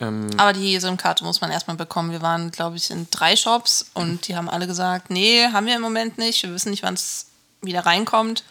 Ähm, 0.00 0.28
Aber 0.38 0.52
die 0.52 0.78
SIM-Karte 0.78 1.24
muss 1.24 1.40
man 1.40 1.52
erstmal 1.52 1.76
bekommen. 1.76 2.10
Wir 2.10 2.20
waren, 2.20 2.50
glaube 2.50 2.76
ich, 2.76 2.90
in 2.90 3.06
drei 3.10 3.36
Shops 3.36 3.86
und 3.94 4.26
die 4.26 4.34
haben 4.36 4.50
alle 4.50 4.66
gesagt, 4.66 5.08
nee, 5.10 5.46
haben 5.52 5.66
wir 5.66 5.76
im 5.76 5.82
Moment 5.82 6.18
nicht. 6.18 6.42
Wir 6.42 6.52
wissen 6.52 6.70
nicht, 6.70 6.82
wann 6.82 6.94
es 6.94 7.26
wieder 7.62 7.86
reinkommt. 7.86 8.42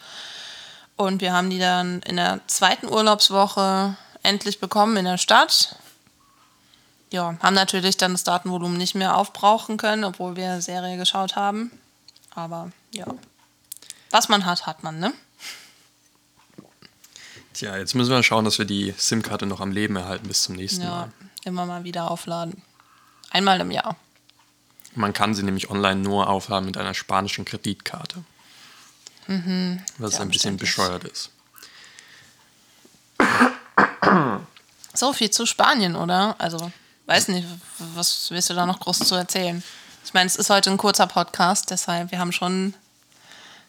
Und 0.96 1.20
wir 1.20 1.32
haben 1.34 1.50
die 1.50 1.58
dann 1.58 2.00
in 2.02 2.16
der 2.16 2.40
zweiten 2.46 2.88
Urlaubswoche 2.88 3.96
endlich 4.22 4.60
bekommen 4.60 4.96
in 4.96 5.04
der 5.04 5.18
Stadt. 5.18 5.76
Ja, 7.10 7.36
haben 7.42 7.54
natürlich 7.54 7.98
dann 7.98 8.12
das 8.12 8.24
Datenvolumen 8.24 8.78
nicht 8.78 8.94
mehr 8.94 9.16
aufbrauchen 9.18 9.76
können, 9.76 10.04
obwohl 10.04 10.36
wir 10.36 10.62
Serie 10.62 10.96
geschaut 10.96 11.36
haben. 11.36 11.70
Aber 12.34 12.70
ja, 12.92 13.06
was 14.10 14.28
man 14.30 14.46
hat, 14.46 14.66
hat 14.66 14.82
man, 14.82 14.98
ne? 14.98 15.12
Tja, 17.54 17.76
jetzt 17.76 17.94
müssen 17.94 18.10
wir 18.10 18.22
schauen, 18.22 18.44
dass 18.44 18.58
wir 18.58 18.64
die 18.64 18.92
SIM-Karte 18.96 19.46
noch 19.46 19.60
am 19.60 19.70
Leben 19.70 19.96
erhalten 19.96 20.26
bis 20.26 20.42
zum 20.42 20.56
nächsten 20.56 20.82
Ja, 20.82 20.90
Mal. 20.90 21.12
immer 21.44 21.66
mal 21.66 21.84
wieder 21.84 22.10
aufladen. 22.10 22.62
Einmal 23.30 23.60
im 23.60 23.70
Jahr. 23.70 23.96
Man 24.96 25.12
kann 25.12 25.34
sie 25.34 25.42
nämlich 25.42 25.70
online 25.70 26.00
nur 26.00 26.28
aufladen 26.28 26.66
mit 26.66 26.76
einer 26.76 26.94
spanischen 26.94 27.44
Kreditkarte. 27.44 28.22
Was 29.98 30.12
sehr 30.12 30.20
ein 30.20 30.28
bisschen 30.28 30.56
bescheuert 30.56 31.04
ist. 31.04 31.30
So 34.92 35.12
viel 35.12 35.30
zu 35.30 35.46
Spanien, 35.46 35.96
oder? 35.96 36.36
Also, 36.38 36.70
weiß 37.06 37.28
nicht, 37.28 37.46
was 37.94 38.30
willst 38.30 38.50
du 38.50 38.54
da 38.54 38.66
noch 38.66 38.80
groß 38.80 38.98
zu 39.00 39.14
erzählen? 39.14 39.62
Ich 40.04 40.12
meine, 40.12 40.26
es 40.26 40.36
ist 40.36 40.50
heute 40.50 40.70
ein 40.70 40.76
kurzer 40.76 41.06
Podcast, 41.06 41.70
deshalb, 41.70 42.10
wir 42.10 42.18
haben 42.18 42.32
schon 42.32 42.74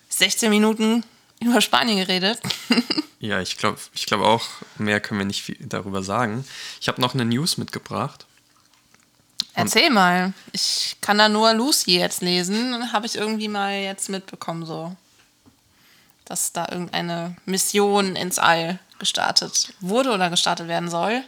16 0.09 0.49
Minuten 0.49 1.03
über 1.45 1.61
Spanien 1.61 1.97
geredet. 1.97 2.39
Ja, 3.17 3.41
ich 3.41 3.57
glaube 3.57 3.79
ich 3.95 4.05
glaub 4.05 4.21
auch, 4.21 4.43
mehr 4.77 4.99
können 4.99 5.19
wir 5.19 5.25
nicht 5.25 5.41
viel 5.41 5.57
darüber 5.59 6.03
sagen. 6.03 6.45
Ich 6.79 6.87
habe 6.87 7.01
noch 7.01 7.15
eine 7.15 7.25
News 7.25 7.57
mitgebracht. 7.57 8.27
Erzähl 9.55 9.89
mal. 9.89 10.33
Ich 10.51 10.97
kann 11.01 11.17
da 11.17 11.27
nur 11.27 11.53
Lucy 11.53 11.97
jetzt 11.97 12.21
lesen. 12.21 12.93
Habe 12.93 13.07
ich 13.07 13.15
irgendwie 13.15 13.47
mal 13.47 13.73
jetzt 13.79 14.09
mitbekommen, 14.09 14.65
so. 14.67 14.95
dass 16.25 16.51
da 16.51 16.67
irgendeine 16.69 17.35
Mission 17.45 18.15
ins 18.15 18.37
All 18.37 18.79
gestartet 18.99 19.73
wurde 19.79 20.11
oder 20.11 20.29
gestartet 20.29 20.67
werden 20.67 20.89
soll. 20.89 21.23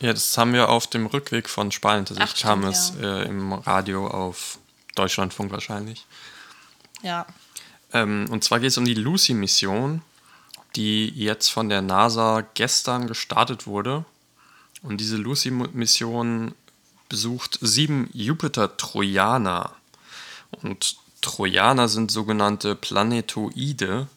Ja, 0.00 0.12
das 0.12 0.38
haben 0.38 0.54
wir 0.54 0.68
auf 0.70 0.86
dem 0.86 1.06
Rückweg 1.06 1.50
von 1.50 1.70
Spanien 1.70 2.06
tatsächlich. 2.06 2.44
Ach, 2.44 2.48
kam 2.48 2.60
stimmt, 2.60 2.74
es 2.74 2.92
ja. 3.00 3.20
äh, 3.20 3.24
im 3.24 3.52
Radio 3.52 4.06
auf 4.06 4.58
Deutschlandfunk 4.94 5.52
wahrscheinlich. 5.52 6.06
Ja. 7.02 7.26
Ähm, 7.92 8.26
und 8.30 8.44
zwar 8.44 8.60
geht 8.60 8.70
es 8.70 8.78
um 8.78 8.84
die 8.84 8.94
Lucy-Mission, 8.94 10.02
die 10.76 11.08
jetzt 11.08 11.48
von 11.48 11.68
der 11.68 11.82
NASA 11.82 12.44
gestern 12.54 13.06
gestartet 13.06 13.66
wurde. 13.66 14.04
Und 14.82 14.98
diese 14.98 15.16
Lucy-Mission 15.16 16.54
besucht 17.08 17.58
sieben 17.60 18.08
Jupiter-Trojaner. 18.12 19.72
Und 20.62 20.96
Trojaner 21.20 21.88
sind 21.88 22.10
sogenannte 22.10 22.74
Planetoide 22.74 24.08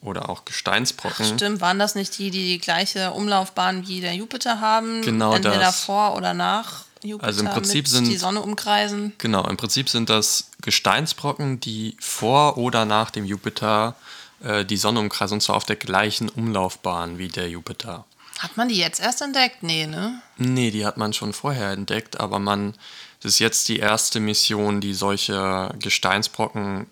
oder 0.00 0.28
auch 0.28 0.44
Gesteinsbrocken. 0.44 1.24
Stimmt, 1.24 1.60
waren 1.60 1.78
das 1.78 1.94
nicht 1.94 2.16
die, 2.18 2.30
die 2.30 2.46
die 2.46 2.58
gleiche 2.58 3.12
Umlaufbahn 3.12 3.88
wie 3.88 4.00
der 4.00 4.14
Jupiter 4.14 4.60
haben? 4.60 5.02
Genau 5.02 5.34
Entweder 5.34 5.58
das. 5.58 5.80
vor 5.80 6.14
oder 6.16 6.34
nach 6.34 6.84
Jupiter 7.04 7.26
Also 7.26 7.44
im 7.44 7.50
Prinzip 7.50 7.86
sind- 7.88 8.06
die 8.08 8.16
Sonne 8.16 8.40
umkreisen. 8.42 9.12
Genau, 9.18 9.46
im 9.48 9.56
Prinzip 9.56 9.88
sind 9.88 10.08
das 10.10 10.50
Gesteinsbrocken, 10.62 11.60
die 11.60 11.96
vor 12.00 12.56
oder 12.58 12.84
nach 12.84 13.10
dem 13.10 13.24
Jupiter 13.24 13.94
äh, 14.42 14.64
die 14.64 14.76
Sonne 14.76 15.00
umkreisen, 15.00 15.34
und 15.36 15.40
zwar 15.42 15.56
auf 15.56 15.64
der 15.64 15.76
gleichen 15.76 16.28
Umlaufbahn 16.28 17.18
wie 17.18 17.28
der 17.28 17.48
Jupiter. 17.48 18.04
Hat 18.40 18.56
man 18.56 18.68
die 18.68 18.76
jetzt 18.76 19.00
erst 19.00 19.22
entdeckt? 19.22 19.62
Nee, 19.62 19.86
ne? 19.86 20.20
Nee, 20.38 20.70
die 20.70 20.84
hat 20.84 20.96
man 20.96 21.12
schon 21.12 21.32
vorher 21.32 21.70
entdeckt, 21.70 22.18
aber 22.18 22.38
man, 22.40 22.74
das 23.20 23.34
ist 23.34 23.38
jetzt 23.38 23.68
die 23.68 23.78
erste 23.78 24.18
Mission, 24.20 24.80
die 24.80 24.92
solche 24.92 25.72
Gesteinsbrocken 25.78 26.86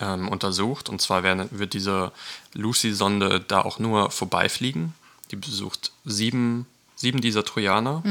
ähm, 0.00 0.28
untersucht. 0.28 0.88
Und 0.90 1.00
zwar 1.00 1.22
werden, 1.22 1.48
wird 1.50 1.72
diese 1.72 2.12
Lucy-Sonde 2.52 3.40
da 3.40 3.62
auch 3.62 3.78
nur 3.78 4.10
vorbeifliegen. 4.10 4.94
Die 5.30 5.36
besucht 5.36 5.92
sieben, 6.04 6.66
sieben 6.94 7.20
dieser 7.22 7.42
Trojaner. 7.44 8.02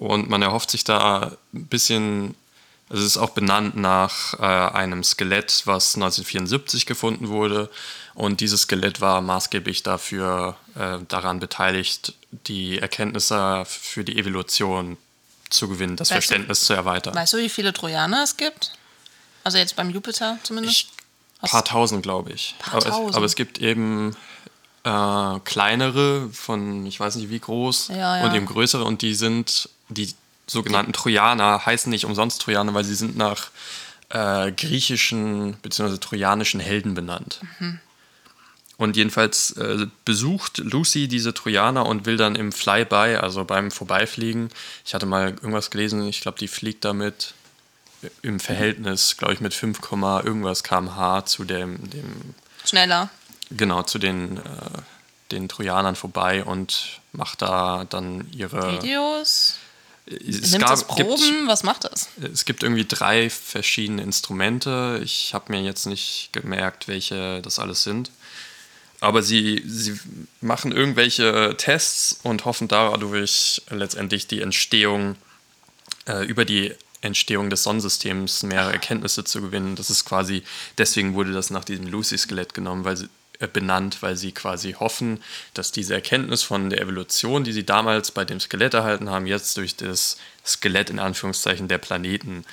Und 0.00 0.30
man 0.30 0.40
erhofft 0.40 0.70
sich 0.70 0.82
da 0.82 1.32
ein 1.52 1.66
bisschen, 1.66 2.34
also 2.88 3.02
es 3.02 3.10
ist 3.10 3.18
auch 3.18 3.30
benannt 3.30 3.76
nach 3.76 4.32
äh, 4.40 4.42
einem 4.74 5.04
Skelett, 5.04 5.62
was 5.66 5.94
1974 5.94 6.86
gefunden 6.86 7.28
wurde. 7.28 7.68
Und 8.14 8.40
dieses 8.40 8.62
Skelett 8.62 9.02
war 9.02 9.20
maßgeblich 9.20 9.82
dafür 9.82 10.56
äh, 10.74 10.98
daran 11.08 11.38
beteiligt, 11.38 12.14
die 12.46 12.78
Erkenntnisse 12.78 13.64
für 13.66 14.02
die 14.02 14.18
Evolution 14.18 14.96
zu 15.50 15.68
gewinnen, 15.68 15.96
das 15.96 16.10
Weißt 16.10 16.16
du- 16.16 16.26
Verständnis 16.28 16.64
zu 16.64 16.72
erweitern. 16.72 17.14
Weißt 17.14 17.34
du, 17.34 17.36
wie 17.38 17.48
viele 17.50 17.72
Trojaner 17.74 18.22
es 18.24 18.36
gibt? 18.38 18.72
Also 19.44 19.58
jetzt 19.58 19.76
beim 19.76 19.90
Jupiter 19.90 20.38
zumindest? 20.44 20.86
Ich, 21.42 21.50
paar 21.50 21.64
tausend, 21.64 22.02
glaube 22.02 22.32
ich. 22.32 22.54
Paar 22.58 22.74
aber, 22.76 22.86
es, 22.86 22.92
tausend. 22.92 23.16
aber 23.16 23.24
es 23.26 23.34
gibt 23.34 23.58
eben 23.58 24.16
äh, 24.84 25.38
kleinere 25.44 26.30
von, 26.32 26.86
ich 26.86 26.98
weiß 26.98 27.16
nicht 27.16 27.28
wie 27.28 27.38
groß, 27.38 27.88
Ja, 27.88 28.16
ja. 28.18 28.24
und 28.24 28.34
eben 28.34 28.46
größere 28.46 28.84
und 28.84 29.02
die 29.02 29.14
sind, 29.14 29.68
die 29.90 30.14
sogenannten 30.46 30.92
Trojaner 30.92 31.64
heißen 31.64 31.90
nicht 31.90 32.04
umsonst 32.04 32.42
Trojaner, 32.42 32.74
weil 32.74 32.84
sie 32.84 32.94
sind 32.94 33.16
nach 33.16 33.50
äh, 34.08 34.50
griechischen 34.52 35.54
bzw. 35.62 35.98
trojanischen 35.98 36.60
Helden 36.60 36.94
benannt. 36.94 37.40
Mhm. 37.58 37.80
Und 38.76 38.96
jedenfalls 38.96 39.50
äh, 39.58 39.86
besucht 40.06 40.58
Lucy 40.58 41.06
diese 41.06 41.34
Trojaner 41.34 41.84
und 41.84 42.06
will 42.06 42.16
dann 42.16 42.34
im 42.34 42.50
Flyby, 42.50 43.16
also 43.16 43.44
beim 43.44 43.70
Vorbeifliegen, 43.70 44.48
ich 44.86 44.94
hatte 44.94 45.04
mal 45.04 45.28
irgendwas 45.28 45.70
gelesen, 45.70 46.06
ich 46.08 46.22
glaube, 46.22 46.38
die 46.38 46.48
fliegt 46.48 46.84
damit 46.86 47.34
im 48.22 48.40
Verhältnis, 48.40 49.18
glaube 49.18 49.34
ich, 49.34 49.40
mit 49.40 49.52
5, 49.52 49.80
irgendwas 50.24 50.64
kmh 50.64 51.26
zu 51.26 51.44
dem, 51.44 51.90
dem 51.90 52.34
Schneller. 52.64 53.10
genau, 53.50 53.82
zu 53.82 53.98
den, 53.98 54.38
äh, 54.38 54.40
den 55.30 55.48
Trojanern 55.50 55.94
vorbei 55.94 56.42
und 56.42 57.00
macht 57.12 57.42
da 57.42 57.84
dann 57.88 58.30
ihre. 58.32 58.80
Videos. 58.80 59.58
Es, 60.10 60.50
Nimmt 60.52 60.64
das 60.64 60.86
gab, 60.86 60.96
gibt, 60.96 61.08
Proben? 61.08 61.46
Was 61.46 61.62
macht 61.62 61.84
das? 61.84 62.08
es 62.32 62.44
gibt 62.44 62.62
irgendwie 62.62 62.84
drei 62.86 63.30
verschiedene 63.30 64.02
Instrumente. 64.02 65.00
Ich 65.04 65.34
habe 65.34 65.52
mir 65.52 65.62
jetzt 65.62 65.86
nicht 65.86 66.30
gemerkt, 66.32 66.88
welche 66.88 67.40
das 67.42 67.58
alles 67.58 67.84
sind. 67.84 68.10
Aber 69.00 69.22
sie, 69.22 69.62
sie 69.66 69.98
machen 70.40 70.72
irgendwelche 70.72 71.54
Tests 71.56 72.20
und 72.22 72.44
hoffen 72.44 72.68
dadurch 72.68 73.62
letztendlich 73.70 74.26
die 74.26 74.42
Entstehung, 74.42 75.16
äh, 76.06 76.24
über 76.26 76.44
die 76.44 76.74
Entstehung 77.00 77.48
des 77.48 77.62
Sonnensystems 77.62 78.42
mehrere 78.42 78.72
Erkenntnisse 78.72 79.24
zu 79.24 79.40
gewinnen. 79.40 79.74
Das 79.74 79.88
ist 79.88 80.04
quasi, 80.04 80.42
deswegen 80.76 81.14
wurde 81.14 81.32
das 81.32 81.50
nach 81.50 81.64
diesem 81.64 81.86
Lucy-Skelett 81.86 82.52
genommen, 82.52 82.84
weil 82.84 82.96
sie, 82.96 83.08
benannt, 83.46 84.02
weil 84.02 84.16
sie 84.16 84.32
quasi 84.32 84.72
hoffen, 84.72 85.22
dass 85.54 85.72
diese 85.72 85.94
Erkenntnis 85.94 86.42
von 86.42 86.70
der 86.70 86.80
Evolution, 86.80 87.44
die 87.44 87.52
sie 87.52 87.64
damals 87.64 88.10
bei 88.10 88.24
dem 88.24 88.40
Skelett 88.40 88.74
erhalten 88.74 89.10
haben, 89.10 89.26
jetzt 89.26 89.56
durch 89.56 89.76
das 89.76 90.16
Skelett 90.44 90.90
in 90.90 90.98
Anführungszeichen 90.98 91.68
der 91.68 91.78
Planeten 91.78 92.44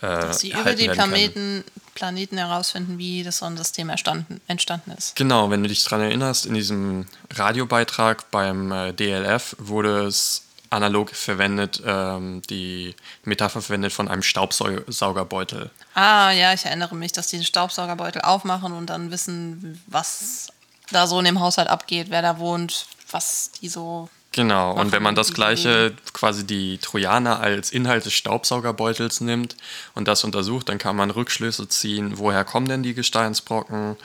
Dass 0.00 0.40
sie 0.40 0.50
über 0.50 0.74
die. 0.74 0.88
Planeten, 0.88 1.64
Planeten 1.94 2.36
herausfinden, 2.36 2.98
wie 2.98 3.22
das 3.22 3.38
Sonnensystem 3.38 3.88
entstanden 3.88 4.90
ist. 4.96 5.16
Genau, 5.16 5.50
wenn 5.50 5.62
du 5.62 5.68
dich 5.68 5.82
daran 5.84 6.02
erinnerst, 6.02 6.44
in 6.44 6.54
diesem 6.54 7.06
Radiobeitrag 7.32 8.30
beim 8.30 8.70
äh, 8.70 8.92
DLF 8.92 9.56
wurde 9.58 10.06
es 10.06 10.42
analog 10.70 11.10
verwendet, 11.10 11.82
ähm, 11.84 12.42
die 12.50 12.94
Metapher 13.24 13.60
verwendet 13.60 13.92
von 13.92 14.08
einem 14.08 14.22
Staubsaugerbeutel. 14.22 15.70
Ah, 15.94 16.30
ja, 16.32 16.52
ich 16.52 16.64
erinnere 16.64 16.94
mich, 16.94 17.12
dass 17.12 17.28
die 17.28 17.36
den 17.36 17.44
Staubsaugerbeutel 17.44 18.22
aufmachen 18.22 18.72
und 18.72 18.86
dann 18.86 19.10
wissen, 19.10 19.80
was 19.86 20.48
da 20.90 21.06
so 21.06 21.18
in 21.18 21.24
dem 21.24 21.40
Haushalt 21.40 21.68
abgeht, 21.68 22.06
wer 22.10 22.22
da 22.22 22.38
wohnt, 22.38 22.86
was 23.10 23.50
die 23.60 23.68
so. 23.68 24.08
Genau, 24.32 24.72
und 24.72 24.76
Machen 24.76 24.92
wenn 24.92 25.02
man 25.02 25.14
das 25.14 25.32
gleiche, 25.32 25.94
quasi 26.12 26.46
die 26.46 26.76
Trojaner 26.78 27.40
als 27.40 27.70
Inhalt 27.70 28.04
des 28.04 28.12
Staubsaugerbeutels 28.12 29.22
nimmt 29.22 29.56
und 29.94 30.08
das 30.08 30.24
untersucht, 30.24 30.68
dann 30.68 30.76
kann 30.76 30.94
man 30.94 31.10
Rückschlüsse 31.10 31.68
ziehen, 31.68 32.18
woher 32.18 32.44
kommen 32.44 32.68
denn 32.68 32.82
die 32.82 32.92
Gesteinsbrocken, 32.92 33.96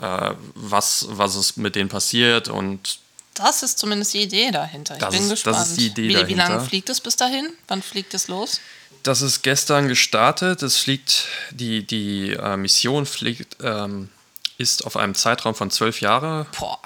äh, 0.00 0.30
was, 0.54 1.06
was 1.10 1.36
ist 1.36 1.56
mit 1.56 1.76
denen 1.76 1.88
passiert 1.88 2.48
und 2.48 2.98
Das 3.42 3.62
ist 3.62 3.78
zumindest 3.78 4.12
die 4.14 4.22
Idee 4.22 4.50
dahinter. 4.50 4.94
Ich 4.94 5.00
Das 5.00 5.14
bin 5.14 5.22
ist- 5.24 5.30
gespannt. 5.30 5.56
das 5.56 5.70
ist 5.70 5.80
die 5.80 5.86
Idee 5.86 6.08
wie, 6.08 6.28
wie 6.28 6.34
lange 6.34 6.50
dahinter. 6.54 6.60
fliegt 6.66 6.88
es 6.90 7.00
bis 7.00 7.16
dahin? 7.16 7.48
Wann 7.68 7.82
fliegt 7.82 8.12
es 8.14 8.28
los? 8.28 8.60
Das 9.02 9.22
ist 9.22 9.42
gestern 9.42 9.88
gestartet. 9.88 10.62
Es 10.62 10.76
fliegt, 10.76 11.26
die, 11.50 11.86
die 11.86 12.32
äh, 12.32 12.56
Mission 12.56 13.06
fliegt, 13.06 13.56
ähm, 13.62 14.10
ist 14.58 14.84
auf 14.84 14.96
einem 14.96 15.14
Zeitraum 15.14 15.54
von 15.54 15.70
zwölf 15.70 16.02
Jahre 16.02 16.46
Boah. 16.58 16.78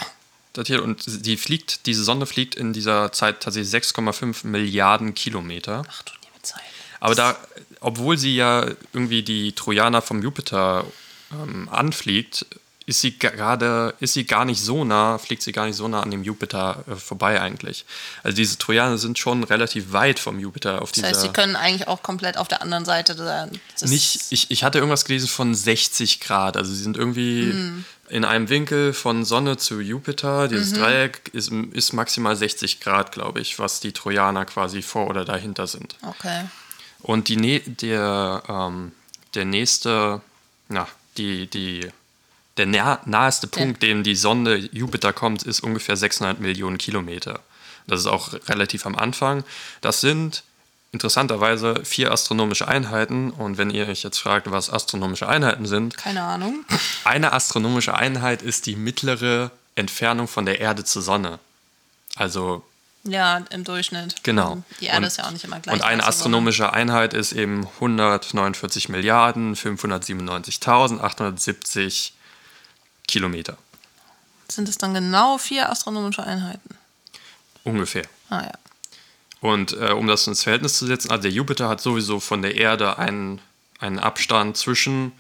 datiert 0.53 0.81
und 0.81 1.27
die 1.27 1.37
fliegt, 1.37 1.87
diese 1.87 2.05
Sonde 2.05 2.27
fliegt 2.27 2.55
in 2.55 2.73
dieser 2.73 3.11
Zeit 3.11 3.41
tatsächlich 3.41 3.73
6,5 3.75 4.47
Milliarden 4.47 5.15
Kilometer. 5.15 5.83
Ach 5.91 6.03
du 6.03 6.13
liebe 6.23 6.43
Zeit. 6.43 6.63
Aber 7.01 7.17
da, 7.17 7.37
obwohl 7.81 8.17
sie 8.17 8.37
ja 8.37 8.69
irgendwie 8.93 9.25
die 9.25 9.53
Trojaner 9.53 10.01
vom 10.01 10.23
Jupiter 10.23 10.85
ähm, 11.33 11.69
anfliegt, 11.69 12.47
ist 12.87 13.01
sie 13.01 13.19
gerade, 13.19 13.95
ist 14.01 14.13
sie 14.13 14.25
gar 14.27 14.45
nicht 14.45 14.61
so 14.61 14.85
nah, 14.85 15.17
fliegt 15.19 15.43
sie 15.43 15.53
gar 15.53 15.67
nicht 15.67 15.77
so 15.77 15.89
nah 15.89 16.03
an 16.03 16.11
dem 16.11 16.23
Jupiter 16.23 16.85
äh, 16.87 16.97
vorbei 16.97 17.41
eigentlich. 17.41 17.87
Also 18.23 18.37
diese 18.37 18.59
Trojaner 18.59 18.99
sind 18.99 19.19
schon 19.19 19.43
relativ 19.45 19.93
weit 19.93 20.19
vom 20.19 20.39
Jupiter 20.39 20.83
auf 20.83 20.91
Das 20.91 20.97
dieser. 20.97 21.09
heißt, 21.09 21.21
sie 21.23 21.29
können 21.29 21.57
eigentlich 21.57 21.89
auch 21.89 22.03
komplett 22.03 22.37
auf 22.37 22.49
der 22.49 22.61
anderen 22.63 22.85
Seite 22.85 23.15
des 23.15 23.91
Nicht, 23.91 24.21
ich, 24.31 24.51
ich 24.51 24.65
hatte 24.65 24.79
irgendwas 24.79 25.05
gelesen 25.07 25.29
von 25.29 25.55
60 25.55 26.21
Grad. 26.21 26.57
Also 26.57 26.73
sie 26.73 26.83
sind 26.83 26.97
irgendwie 26.97 27.53
Hm. 27.53 27.85
in 28.11 28.25
einem 28.27 28.51
Winkel 28.51 28.93
von 28.93 29.25
Sonne 29.25 29.57
zu 29.57 29.81
Jupiter. 29.81 30.49
Dieses 30.49 30.73
Mhm. 30.73 30.77
Dreieck 30.77 31.31
ist, 31.33 31.51
ist 31.73 31.93
maximal 31.95 32.37
60 32.37 32.81
Grad, 32.81 33.13
glaube 33.13 33.41
ich, 33.41 33.59
was 33.59 33.81
die 33.81 33.93
Trojaner 33.93 34.45
quasi 34.45 34.83
vor 34.83 35.09
oder 35.09 35.25
dahinter 35.25 35.67
sind. 35.67 35.97
Okay. 36.03 36.45
Und 37.01 37.29
die, 37.29 37.61
der, 37.61 38.43
ähm, 38.49 38.93
der 39.35 39.45
nächste, 39.47 40.21
na, 40.69 40.87
die, 41.17 41.47
die, 41.47 41.89
der 42.57 42.67
nah, 42.67 42.99
naheste 43.05 43.47
Punkt, 43.47 43.83
dem 43.83 44.03
die 44.03 44.17
Sonde 44.17 44.57
Jupiter 44.57 45.13
kommt, 45.13 45.43
ist 45.43 45.61
ungefähr 45.61 45.97
600 45.97 46.41
Millionen 46.41 46.79
Kilometer. 46.79 47.41
Das 47.87 48.01
ist 48.01 48.07
auch 48.07 48.33
relativ 48.49 48.87
am 48.87 48.97
Anfang. 48.97 49.45
Das 49.81 50.01
sind 50.01 50.43
interessanterweise 50.93 51.85
vier 51.85 52.13
astronomische 52.13 52.69
Einheiten. 52.69 53.31
Und 53.31 53.59
wenn 53.59 53.71
ihr 53.71 53.89
euch 53.89 54.03
jetzt 54.05 54.19
fragt, 54.19 54.51
was 54.51 54.71
astronomische 54.71 55.29
Einheiten 55.29 55.67
sind, 55.67 55.97
Keine 55.97 56.23
Ahnung. 56.23 56.65
eine 57.05 57.33
astronomische 57.33 57.95
Einheit 57.95 58.43
ist 58.43 58.67
die 58.67 58.77
mittlere 58.77 59.51
Entfernung 59.75 60.29
von 60.29 60.47
der 60.47 60.61
Erde 60.61 60.85
zur 60.85 61.03
Sonne. 61.03 61.41
Also 62.15 62.65
Ja, 63.03 63.39
im 63.51 63.65
Durchschnitt. 63.65 64.23
Genau. 64.23 64.63
Die 64.81 64.87
Erde 64.87 64.99
Und- 64.99 65.05
ist 65.05 65.19
ja 65.19 65.27
auch 65.27 65.33
nicht 65.33 65.45
immer 65.45 65.59
gleich. 65.59 65.75
Und 65.75 65.83
eine 65.83 66.07
astronomische 66.07 66.73
Einheit 66.73 67.13
ist 67.13 67.33
eben 67.33 67.67
149 67.81 68.89
Milliarden 68.89 69.57
597.870 69.57 72.13
Kilometer 73.07 73.57
Sind 74.49 74.69
es 74.69 74.79
dann 74.79 74.95
genau 74.95 75.39
vier 75.39 75.71
astronomische 75.71 76.23
Einheiten? 76.25 76.77
ungefähr. 77.65 78.05
Ah 78.29 78.43
ja. 78.43 78.53
Und 79.41 79.73
äh, 79.73 79.93
um 79.93 80.07
das 80.07 80.27
ins 80.27 80.43
Verhältnis 80.43 80.79
zu 80.79 80.87
setzen, 80.87 81.11
also 81.11 81.23
der 81.23 81.31
Jupiter 81.31 81.69
hat 81.69 81.81
sowieso 81.81 82.21
von 82.21 82.43
der 82.43 82.57
Erde 82.57 82.99
einen, 82.99 83.41
einen 83.79 83.99
Abstand 83.99 84.57
zwischen 84.57 85.13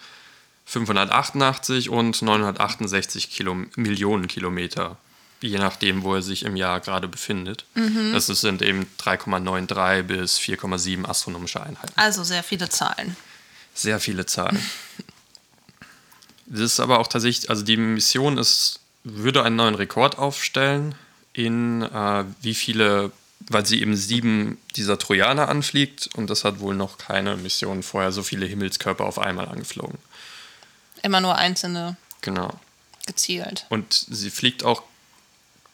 588 0.66 1.90
und 1.90 2.22
968 2.22 3.30
Kilo 3.30 3.54
Millionen 3.76 4.28
Kilometer, 4.28 4.96
je 5.40 5.58
nachdem, 5.58 6.02
wo 6.02 6.14
er 6.14 6.22
sich 6.22 6.44
im 6.44 6.56
Jahr 6.56 6.80
gerade 6.80 7.06
befindet. 7.06 7.66
Das 8.12 8.26
sind 8.26 8.62
eben 8.62 8.86
3,93 8.98 10.02
bis 10.02 10.38
4,7 10.38 11.04
astronomische 11.06 11.62
Einheiten. 11.62 11.92
Also 11.96 12.24
sehr 12.24 12.42
viele 12.42 12.68
Zahlen. 12.70 13.16
Sehr 13.74 14.00
viele 14.00 14.24
Zahlen. 14.24 14.58
Das 16.46 16.60
ist 16.60 16.80
aber 16.80 16.98
auch 16.98 17.06
tatsächlich, 17.06 17.50
also 17.50 17.62
die 17.64 17.76
Mission 17.76 18.38
ist, 18.38 18.80
würde 19.02 19.42
einen 19.42 19.56
neuen 19.56 19.74
Rekord 19.74 20.18
aufstellen 20.18 20.94
in 21.32 21.82
äh, 21.82 22.24
wie 22.42 22.54
viele, 22.54 23.10
weil 23.40 23.66
sie 23.66 23.80
eben 23.80 23.96
sieben 23.96 24.58
dieser 24.76 24.98
Trojaner 24.98 25.48
anfliegt 25.48 26.08
und 26.14 26.30
das 26.30 26.44
hat 26.44 26.60
wohl 26.60 26.74
noch 26.74 26.98
keine 26.98 27.36
Mission 27.36 27.82
vorher 27.82 28.12
so 28.12 28.22
viele 28.22 28.46
Himmelskörper 28.46 29.04
auf 29.04 29.18
einmal 29.18 29.48
angeflogen. 29.48 29.98
Immer 31.02 31.20
nur 31.20 31.36
einzelne 31.36 31.96
Genau. 32.22 32.58
gezielt. 33.06 33.66
Und 33.68 33.92
sie 33.92 34.30
fliegt 34.30 34.64
auch 34.64 34.82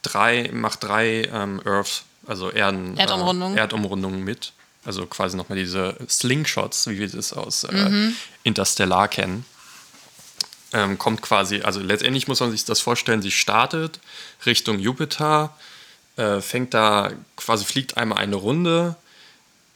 drei, 0.02 0.50
macht 0.52 0.82
drei 0.82 1.28
ähm, 1.32 1.60
Earth, 1.64 2.02
also 2.26 2.50
Erden, 2.50 2.96
Erdumrundungen. 2.96 3.56
Äh, 3.56 3.60
Erdumrundungen 3.60 4.24
mit. 4.24 4.52
Also 4.84 5.06
quasi 5.06 5.36
nochmal 5.36 5.58
diese 5.58 5.96
Slingshots, 6.08 6.86
wie 6.88 6.98
wir 6.98 7.08
das 7.08 7.32
aus 7.34 7.64
äh, 7.64 8.10
Interstellar 8.44 9.08
kennen. 9.08 9.44
Ähm, 10.72 10.98
kommt 10.98 11.20
quasi, 11.20 11.62
also 11.62 11.80
letztendlich 11.80 12.28
muss 12.28 12.38
man 12.38 12.52
sich 12.52 12.64
das 12.64 12.78
vorstellen, 12.78 13.22
sie 13.22 13.32
startet 13.32 13.98
Richtung 14.46 14.78
Jupiter, 14.78 15.52
äh, 16.16 16.40
fängt 16.40 16.74
da 16.74 17.10
quasi, 17.36 17.64
fliegt 17.64 17.96
einmal 17.96 18.18
eine 18.18 18.36
Runde, 18.36 18.94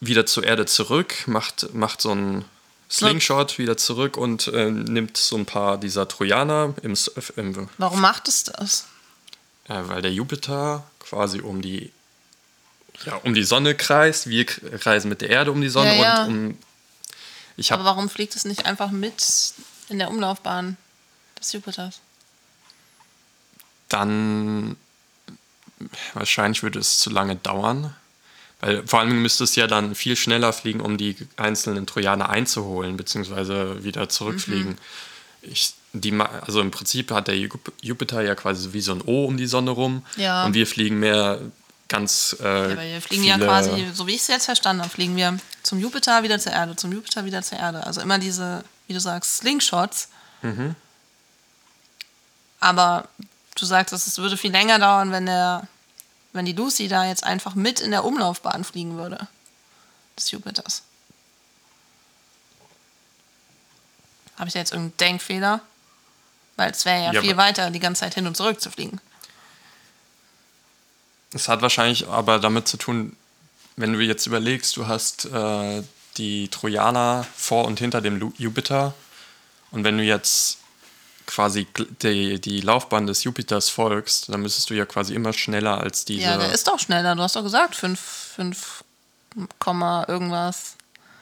wieder 0.00 0.24
zur 0.24 0.44
Erde 0.44 0.66
zurück, 0.66 1.24
macht, 1.26 1.74
macht 1.74 2.00
so 2.00 2.12
einen 2.12 2.44
Slingshot 2.88 3.58
wieder 3.58 3.76
zurück 3.76 4.16
und 4.16 4.46
äh, 4.48 4.70
nimmt 4.70 5.16
so 5.16 5.36
ein 5.36 5.46
paar 5.46 5.78
dieser 5.78 6.06
Trojaner 6.06 6.74
im, 6.82 6.92
S- 6.92 7.10
im 7.36 7.68
Warum 7.78 8.00
macht 8.00 8.28
es 8.28 8.44
das? 8.44 8.84
äh, 9.68 9.80
weil 9.86 10.00
der 10.00 10.12
Jupiter 10.12 10.84
quasi 11.00 11.40
um 11.40 11.60
die, 11.60 11.90
ja, 13.04 13.16
um 13.24 13.34
die 13.34 13.42
Sonne 13.42 13.74
kreist. 13.74 14.28
Wir 14.28 14.46
reisen 14.84 15.08
mit 15.08 15.22
der 15.22 15.30
Erde 15.30 15.50
um 15.50 15.60
die 15.60 15.70
Sonne 15.70 15.96
Ja, 15.96 16.02
ja. 16.02 16.24
und 16.26 16.28
um. 16.50 16.58
Ich 17.56 17.72
Aber 17.72 17.82
habe 17.82 17.96
warum 17.96 18.08
fliegt 18.10 18.36
es 18.36 18.44
nicht 18.44 18.66
einfach 18.66 18.90
mit 18.92 19.54
in 19.88 19.98
der 19.98 20.08
Umlaufbahn 20.10 20.76
des 21.44 21.52
Jupiters? 21.52 22.00
dann. 23.88 24.76
Wahrscheinlich 26.14 26.62
würde 26.62 26.78
es 26.78 26.98
zu 26.98 27.10
lange 27.10 27.36
dauern. 27.36 27.94
Weil 28.60 28.86
vor 28.86 29.00
allem 29.00 29.20
müsste 29.22 29.44
es 29.44 29.54
ja 29.56 29.66
dann 29.66 29.94
viel 29.94 30.16
schneller 30.16 30.52
fliegen, 30.52 30.80
um 30.80 30.96
die 30.96 31.16
einzelnen 31.36 31.86
Trojaner 31.86 32.30
einzuholen, 32.30 32.96
beziehungsweise 32.96 33.84
wieder 33.84 34.08
zurückfliegen. 34.08 34.70
Mhm. 34.72 34.78
Ich, 35.42 35.74
die, 35.92 36.18
also 36.20 36.60
im 36.60 36.70
Prinzip 36.70 37.10
hat 37.10 37.28
der 37.28 37.34
Jup- 37.36 37.72
Jupiter 37.82 38.22
ja 38.22 38.34
quasi 38.34 38.72
wie 38.72 38.80
so 38.80 38.92
ein 38.92 39.02
O 39.04 39.26
um 39.26 39.36
die 39.36 39.46
Sonne 39.46 39.72
rum. 39.72 40.04
Ja. 40.16 40.46
Und 40.46 40.54
wir 40.54 40.66
fliegen 40.66 40.98
mehr 41.00 41.40
ganz. 41.88 42.34
Äh, 42.40 42.70
Ja, 42.70 42.80
wir 42.94 43.02
fliegen 43.02 43.24
ja 43.24 43.36
quasi, 43.36 43.88
so 43.92 44.06
wie 44.06 44.14
ich 44.14 44.22
es 44.22 44.28
jetzt 44.28 44.46
verstanden 44.46 44.82
habe, 44.82 44.90
fliegen 44.90 45.16
wir 45.16 45.38
zum 45.62 45.78
Jupiter 45.80 46.22
wieder 46.22 46.38
zur 46.38 46.52
Erde, 46.52 46.74
zum 46.76 46.92
Jupiter 46.92 47.24
wieder 47.26 47.42
zur 47.42 47.58
Erde. 47.58 47.86
Also 47.86 48.00
immer 48.00 48.18
diese, 48.18 48.64
wie 48.86 48.94
du 48.94 49.00
sagst, 49.00 49.38
Slingshots. 49.38 50.08
Mhm. 50.42 50.74
Aber 52.64 53.06
du 53.56 53.66
sagst, 53.66 53.92
es 53.92 54.16
würde 54.16 54.38
viel 54.38 54.50
länger 54.50 54.78
dauern, 54.78 55.12
wenn 55.12 55.26
der, 55.26 55.68
wenn 56.32 56.46
die 56.46 56.54
Lucy 56.54 56.88
da 56.88 57.04
jetzt 57.06 57.22
einfach 57.22 57.54
mit 57.54 57.78
in 57.78 57.90
der 57.90 58.06
Umlaufbahn 58.06 58.64
fliegen 58.64 58.96
würde. 58.96 59.28
Des 60.16 60.30
Jupiters. 60.30 60.82
Habe 64.38 64.48
ich 64.48 64.54
da 64.54 64.60
jetzt 64.60 64.72
irgendeinen 64.72 64.96
Denkfehler? 64.96 65.60
Weil 66.56 66.70
es 66.70 66.86
wäre 66.86 67.04
ja, 67.04 67.12
Ja, 67.12 67.20
viel 67.20 67.36
weiter, 67.36 67.70
die 67.70 67.80
ganze 67.80 68.00
Zeit 68.00 68.14
hin 68.14 68.26
und 68.26 68.34
zurück 68.34 68.58
zu 68.62 68.70
fliegen. 68.70 68.98
Es 71.34 71.48
hat 71.48 71.60
wahrscheinlich 71.60 72.08
aber 72.08 72.38
damit 72.38 72.66
zu 72.66 72.78
tun, 72.78 73.14
wenn 73.76 73.92
du 73.92 74.00
jetzt 74.00 74.24
überlegst, 74.26 74.74
du 74.78 74.86
hast 74.86 75.26
äh, 75.26 75.82
die 76.16 76.48
Trojaner 76.48 77.26
vor 77.36 77.66
und 77.66 77.78
hinter 77.78 78.00
dem 78.00 78.32
Jupiter 78.38 78.94
und 79.70 79.84
wenn 79.84 79.98
du 79.98 80.04
jetzt 80.04 80.63
quasi 81.26 81.66
die, 82.02 82.40
die 82.40 82.60
Laufbahn 82.60 83.06
des 83.06 83.24
Jupiters 83.24 83.68
folgst, 83.70 84.28
dann 84.28 84.40
müsstest 84.42 84.68
du 84.70 84.74
ja 84.74 84.84
quasi 84.86 85.14
immer 85.14 85.32
schneller 85.32 85.80
als 85.80 86.04
diese 86.04 86.22
Ja, 86.22 86.36
der 86.36 86.52
ist 86.52 86.66
doch 86.68 86.78
schneller. 86.78 87.14
Du 87.14 87.22
hast 87.22 87.36
doch 87.36 87.42
gesagt, 87.42 87.74
5, 87.76 87.98
5, 88.00 88.84
Komma 89.58 90.04
irgendwas. 90.08 90.76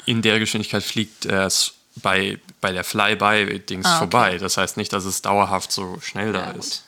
in 0.07 0.21
der 0.23 0.39
Geschwindigkeit 0.39 0.83
fliegt 0.83 1.25
er 1.27 1.47
es 1.47 1.73
bei, 1.97 2.39
bei 2.61 2.73
der 2.73 2.85
Flyby-Dings 2.85 3.87
Ah, 3.87 3.91
okay. 3.91 3.99
vorbei. 3.99 4.39
Das 4.39 4.57
heißt 4.57 4.77
nicht, 4.77 4.93
dass 4.93 5.05
es 5.05 5.23
dauerhaft 5.23 5.71
so 5.73 5.99
schnell 6.01 6.33
da 6.33 6.47
Ja, 6.47 6.51
ist. 6.53 6.85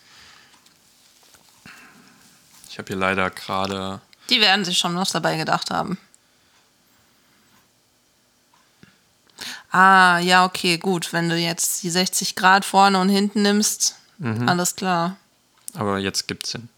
Ich 2.71 2.79
habe 2.79 2.89
hier 2.89 2.97
leider 2.97 3.31
gerade 3.31 4.01
Die 4.31 4.41
werden 4.41 4.65
sich 4.65 4.79
schon 4.79 4.97
was 4.97 5.13
dabei 5.13 5.37
gedacht 5.37 5.71
haben. 5.71 5.99
Ah, 9.75 10.19
ja, 10.21 10.45
okay, 10.45 10.79
gut. 10.79 11.13
Wenn 11.13 11.29
du 11.29 11.37
jetzt 11.37 11.83
die 11.83 11.91
60 11.91 12.37
Grad 12.37 12.65
vorne 12.65 13.01
und 13.01 13.09
hinten 13.09 13.43
nimmst, 13.43 13.97
Mhm. 14.19 14.49
alles 14.49 14.77
klar. 14.77 15.17
Aber 15.75 15.99
jetzt 15.99 16.29
gibt's 16.29 16.53
hin. 16.53 16.69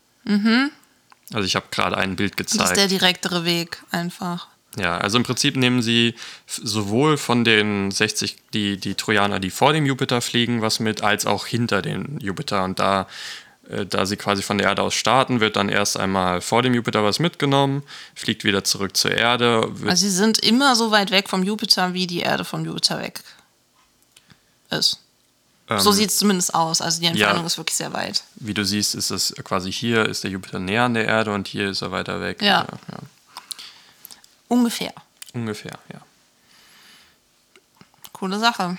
Also 1.32 1.44
ich 1.46 1.54
habe 1.56 1.66
gerade 1.70 1.96
ein 1.98 2.16
Bild 2.16 2.40
Das 2.40 2.46
ist 2.46 2.52
gezeigt. 2.58 2.76
der 2.78 2.88
direktere 2.88 3.44
Weg 3.44 3.82
einfach. 3.90 4.48
ja, 4.78 4.96
also 4.98 5.18
im 5.18 5.24
Prinzip 5.24 5.56
nehmen 5.56 5.82
sie 5.82 6.14
sowohl 6.46 7.16
von 7.18 7.44
den 7.44 7.90
60 7.90 8.36
die, 8.54 8.76
die 8.78 8.94
Trojaner, 8.94 9.40
die 9.40 9.50
vor 9.50 9.72
dem 9.74 9.84
Jupiter 9.86 10.20
fliegen, 10.22 10.62
was 10.62 10.80
mit, 10.80 11.02
als 11.02 11.26
auch 11.26 11.46
hinter 11.46 11.82
dem 11.82 12.18
Jupiter. 12.20 12.64
Und 12.64 12.78
da, 12.78 13.06
da 13.68 14.06
sie 14.06 14.16
quasi 14.16 14.42
von 14.42 14.58
der 14.58 14.68
Erde 14.68 14.82
aus 14.82 14.94
starten, 14.94 15.40
wird 15.40 15.56
dann 15.56 15.68
erst 15.68 15.98
einmal 15.98 16.40
vor 16.40 16.62
dem 16.62 16.74
Jupiter 16.74 17.02
was 17.04 17.18
mitgenommen, 17.18 17.82
fliegt 18.14 18.44
wieder 18.44 18.64
zurück 18.64 18.96
zur 18.96 19.12
Erde. 19.12 19.72
Also 19.84 20.06
sie 20.06 20.10
sind 20.10 20.38
immer 20.38 20.76
so 20.76 20.90
weit 20.90 21.10
weg 21.10 21.28
vom 21.28 21.42
Jupiter, 21.42 21.92
wie 21.92 22.06
die 22.06 22.20
Erde 22.20 22.44
vom 22.44 22.64
Jupiter 22.64 23.00
weg 23.00 23.22
ist. 24.70 25.00
so 25.78 25.90
sieht 25.92 26.10
es 26.10 26.16
zumindest 26.18 26.54
aus. 26.54 26.80
Also 26.80 27.00
die 27.00 27.06
Entfernung 27.06 27.42
ja. 27.42 27.46
ist 27.46 27.58
wirklich 27.58 27.76
sehr 27.76 27.92
weit. 27.92 28.22
wie 28.36 28.54
du 28.54 28.64
siehst, 28.64 28.94
ist 28.94 29.10
es 29.10 29.34
quasi 29.42 29.72
hier 29.72 30.06
ist 30.06 30.22
der 30.22 30.30
Jupiter 30.30 30.58
näher 30.58 30.84
an 30.84 30.94
der 30.94 31.06
Erde 31.06 31.32
und 31.32 31.48
hier 31.48 31.68
ist 31.68 31.82
er 31.82 31.90
weiter 31.90 32.20
weg. 32.20 32.42
Ja. 32.42 32.66
ja, 32.70 32.78
ja. 32.92 32.98
Ungefähr. 34.48 34.92
Ungefähr, 35.32 35.78
ja. 35.92 36.00
Coole 38.12 38.38
Sache. 38.38 38.78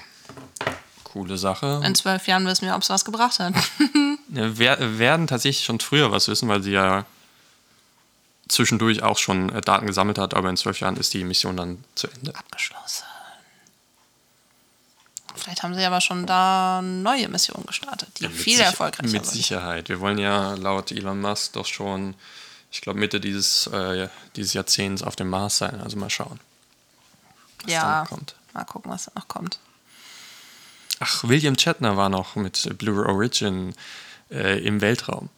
Coole 1.04 1.38
Sache. 1.38 1.82
In 1.86 1.93
zwölf 1.93 2.26
Jahren 2.28 2.45
wissen 2.45 2.65
wir, 2.65 2.76
ob 2.76 2.82
es 2.82 2.89
was 2.89 3.06
gebracht 3.06 3.39
hat. 3.39 3.54
Werden 4.30 5.28
tatsächlich 5.28 5.66
schon 5.66 5.80
früher 5.80 6.12
was 6.12 6.28
wissen, 6.28 6.50
weil 6.50 6.62
sie 6.62 6.72
ja 6.72 7.06
zwischendurch 8.50 9.04
auch 9.04 9.18
schon 9.18 9.50
äh, 9.54 9.62
Daten 9.62 9.88
gesammelt 9.88 10.18
hat, 10.18 10.34
aber 10.34 10.50
in 10.50 10.58
zwölf 10.58 10.80
Jahren 10.80 10.98
ist 10.98 11.13
die 11.13 11.24
Mission 11.24 11.58
dann 11.58 11.84
zu 11.96 12.08
Ende. 12.08 12.36
Abgeschlossen. 12.36 13.04
Vielleicht 15.36 15.63
haben 15.63 15.76
sie 15.76 15.84
aber 15.86 16.02
schon 16.02 16.26
da 16.26 16.82
neue 16.82 17.30
Missionen 17.30 17.66
gestartet, 17.66 18.10
die 18.20 18.24
Ja, 18.24 18.30
mit 18.30 18.38
viel 18.38 18.60
erfolgreicher 18.60 19.12
Mit 19.12 19.26
sind. 19.26 19.36
Sicherheit. 19.36 19.88
Wir 19.88 20.00
wollen 20.00 20.18
ja 20.18 20.56
laut 20.56 20.92
Elon 20.92 21.22
Musk 21.22 21.54
doch 21.54 21.66
schon, 21.66 22.16
ich 22.72 22.82
glaube, 22.82 23.00
Mitte 23.00 23.20
dieses, 23.20 23.68
äh, 23.68 24.10
dieses 24.36 24.54
Jahrzehnts 24.54 25.04
auf 25.04 25.16
dem 25.16 25.30
Mars 25.30 25.58
sein. 25.60 25.80
Also 25.82 25.96
mal 25.98 26.10
schauen, 26.10 26.40
was 27.63 27.72
Ja, 27.72 28.06
kommt. 28.10 28.36
mal 28.54 28.63
gucken, 28.66 28.92
was 28.92 29.06
da 29.06 29.12
noch 29.16 29.28
kommt. 29.28 29.60
Ach, 31.00 31.24
William 31.24 31.58
Shatner 31.58 31.96
war 31.96 32.10
noch 32.10 32.36
mit 32.36 32.76
Blue 32.80 33.06
Origin 33.06 33.76
äh, 34.32 34.60
im 34.60 34.82
Weltraum. 34.82 35.30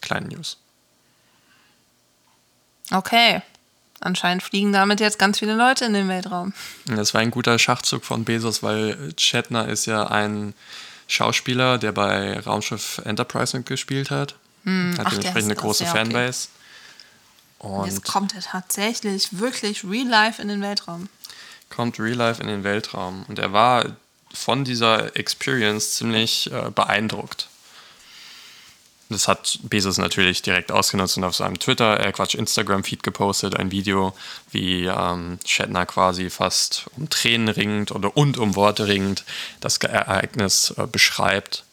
Kleine 0.00 0.28
News. 0.28 0.58
Okay. 2.90 3.42
Anscheinend 4.00 4.42
fliegen 4.42 4.72
damit 4.72 5.00
jetzt 5.00 5.18
ganz 5.18 5.38
viele 5.38 5.54
Leute 5.54 5.86
in 5.86 5.94
den 5.94 6.08
Weltraum. 6.08 6.52
Das 6.84 7.14
war 7.14 7.22
ein 7.22 7.30
guter 7.30 7.58
Schachzug 7.58 8.04
von 8.04 8.24
Bezos, 8.24 8.62
weil 8.62 9.14
Shatner 9.18 9.68
ist 9.68 9.86
ja 9.86 10.06
ein 10.08 10.54
Schauspieler, 11.08 11.78
der 11.78 11.92
bei 11.92 12.38
Raumschiff 12.40 13.00
Enterprise 13.04 13.56
mitgespielt 13.56 14.10
hat. 14.10 14.32
hat 14.32 14.38
Hm, 14.64 14.90
ach, 14.92 14.96
der 14.96 15.04
dementsprechend 15.10 15.44
eine 15.44 15.54
das, 15.54 15.62
große 15.62 15.84
ja, 15.84 15.90
okay. 15.90 15.98
Fanbase. 15.98 16.48
Jetzt 17.84 17.96
Und 17.98 18.04
kommt 18.04 18.34
er 18.34 18.42
tatsächlich 18.42 19.38
wirklich 19.38 19.82
real 19.82 20.06
life 20.06 20.42
in 20.42 20.48
den 20.48 20.60
Weltraum. 20.60 21.08
kommt 21.70 21.98
Real 21.98 22.16
Life 22.16 22.40
in 22.40 22.48
den 22.48 22.64
Weltraum. 22.64 23.24
Und 23.28 23.38
er 23.38 23.52
war 23.52 23.96
von 24.36 24.64
dieser 24.64 25.16
Experience 25.16 25.96
ziemlich 25.96 26.50
äh, 26.52 26.70
beeindruckt. 26.70 27.48
Das 29.08 29.28
hat 29.28 29.60
Bezos 29.62 29.98
natürlich 29.98 30.42
direkt 30.42 30.72
ausgenutzt 30.72 31.16
und 31.16 31.24
auf 31.24 31.36
seinem 31.36 31.60
Twitter, 31.60 32.04
äh 32.04 32.10
Quatsch, 32.10 32.34
Instagram-Feed 32.34 33.04
gepostet, 33.04 33.56
ein 33.56 33.70
Video, 33.70 34.14
wie 34.50 34.86
ähm, 34.86 35.38
Shatner 35.44 35.86
quasi 35.86 36.28
fast 36.28 36.86
um 36.96 37.08
Tränen 37.08 37.48
ringend 37.48 37.92
oder 37.92 38.16
und 38.16 38.36
um 38.36 38.56
Worte 38.56 38.88
ringend 38.88 39.24
das 39.60 39.78
Ereignis 39.78 40.74
äh, 40.76 40.86
beschreibt. 40.86 41.64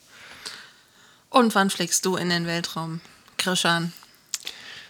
Und 1.30 1.56
wann 1.56 1.72
fliegst 1.72 2.06
du 2.06 2.16
in 2.16 2.30
den 2.30 2.46
Weltraum? 2.46 3.02
Krishan. 3.38 3.94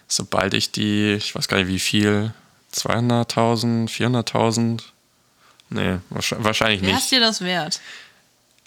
Sobald 0.06 0.52
ich 0.52 0.70
die, 0.70 1.14
ich 1.14 1.34
weiß 1.34 1.48
gar 1.48 1.56
nicht 1.56 1.68
wie 1.68 1.78
viel, 1.78 2.34
200.000, 2.74 3.88
400.000 3.88 4.82
Nee, 5.74 5.98
wahrscheinlich 6.10 6.80
nicht. 6.82 6.96
es 6.96 7.08
dir 7.08 7.20
das 7.20 7.40
wert? 7.40 7.80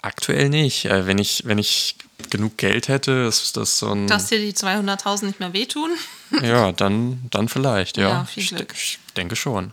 Aktuell 0.02 0.48
nicht. 0.50 0.84
Äh, 0.84 1.06
Wenn 1.06 1.18
ich, 1.18 1.42
wenn 1.46 1.58
ich 1.58 1.96
genug 2.30 2.56
Geld 2.58 2.88
hätte, 2.88 3.10
ist 3.28 3.56
das 3.56 3.78
so 3.78 3.90
ein. 3.92 4.06
Dass 4.06 4.26
dir 4.26 4.38
die 4.38 4.52
200.000 4.52 5.24
nicht 5.26 5.40
mehr 5.40 5.52
wehtun? 5.52 5.90
Ja, 6.42 6.72
dann, 6.72 7.22
dann 7.30 7.48
vielleicht, 7.48 7.96
ja. 7.96 8.10
Ja, 8.10 8.24
viel 8.26 8.42
ich, 8.42 8.50
Glück. 8.50 8.74
ich 8.76 8.98
denke 9.16 9.34
schon. 9.34 9.72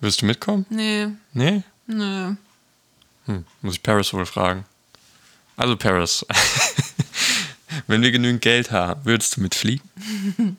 Willst 0.00 0.20
du 0.20 0.26
mitkommen? 0.26 0.66
Nee, 0.68 1.08
Nee? 1.32 1.62
nö. 1.86 2.34
Hm, 3.24 3.44
muss 3.62 3.74
ich 3.76 3.82
Paris 3.82 4.12
wohl 4.12 4.26
fragen. 4.26 4.66
Also 5.56 5.74
Paris, 5.78 6.26
wenn 7.86 8.02
wir 8.02 8.10
genügend 8.12 8.42
Geld 8.42 8.70
haben, 8.70 9.02
würdest 9.06 9.38
du 9.38 9.40
mitfliegen? 9.40 9.88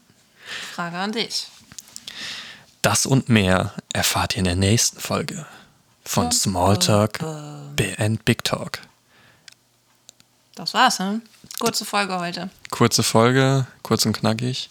Frage 0.74 0.98
an 0.98 1.12
dich. 1.12 1.48
Das 2.88 3.06
und 3.06 3.28
mehr 3.28 3.74
erfahrt 3.92 4.36
ihr 4.36 4.40
in 4.40 4.46
der 4.46 4.56
nächsten 4.56 5.02
Folge 5.02 5.46
von 6.06 6.32
Smalltalk 6.32 7.20
and 7.98 8.24
Big 8.24 8.46
Talk. 8.46 8.80
Das 10.56 10.74
war's, 10.74 10.98
ne? 11.00 11.22
Kurze 11.60 11.84
Folge 11.84 12.18
heute. 12.18 12.50
Kurze 12.70 13.04
Folge, 13.04 13.68
kurz 13.84 14.06
und 14.06 14.14
knackig. 14.14 14.70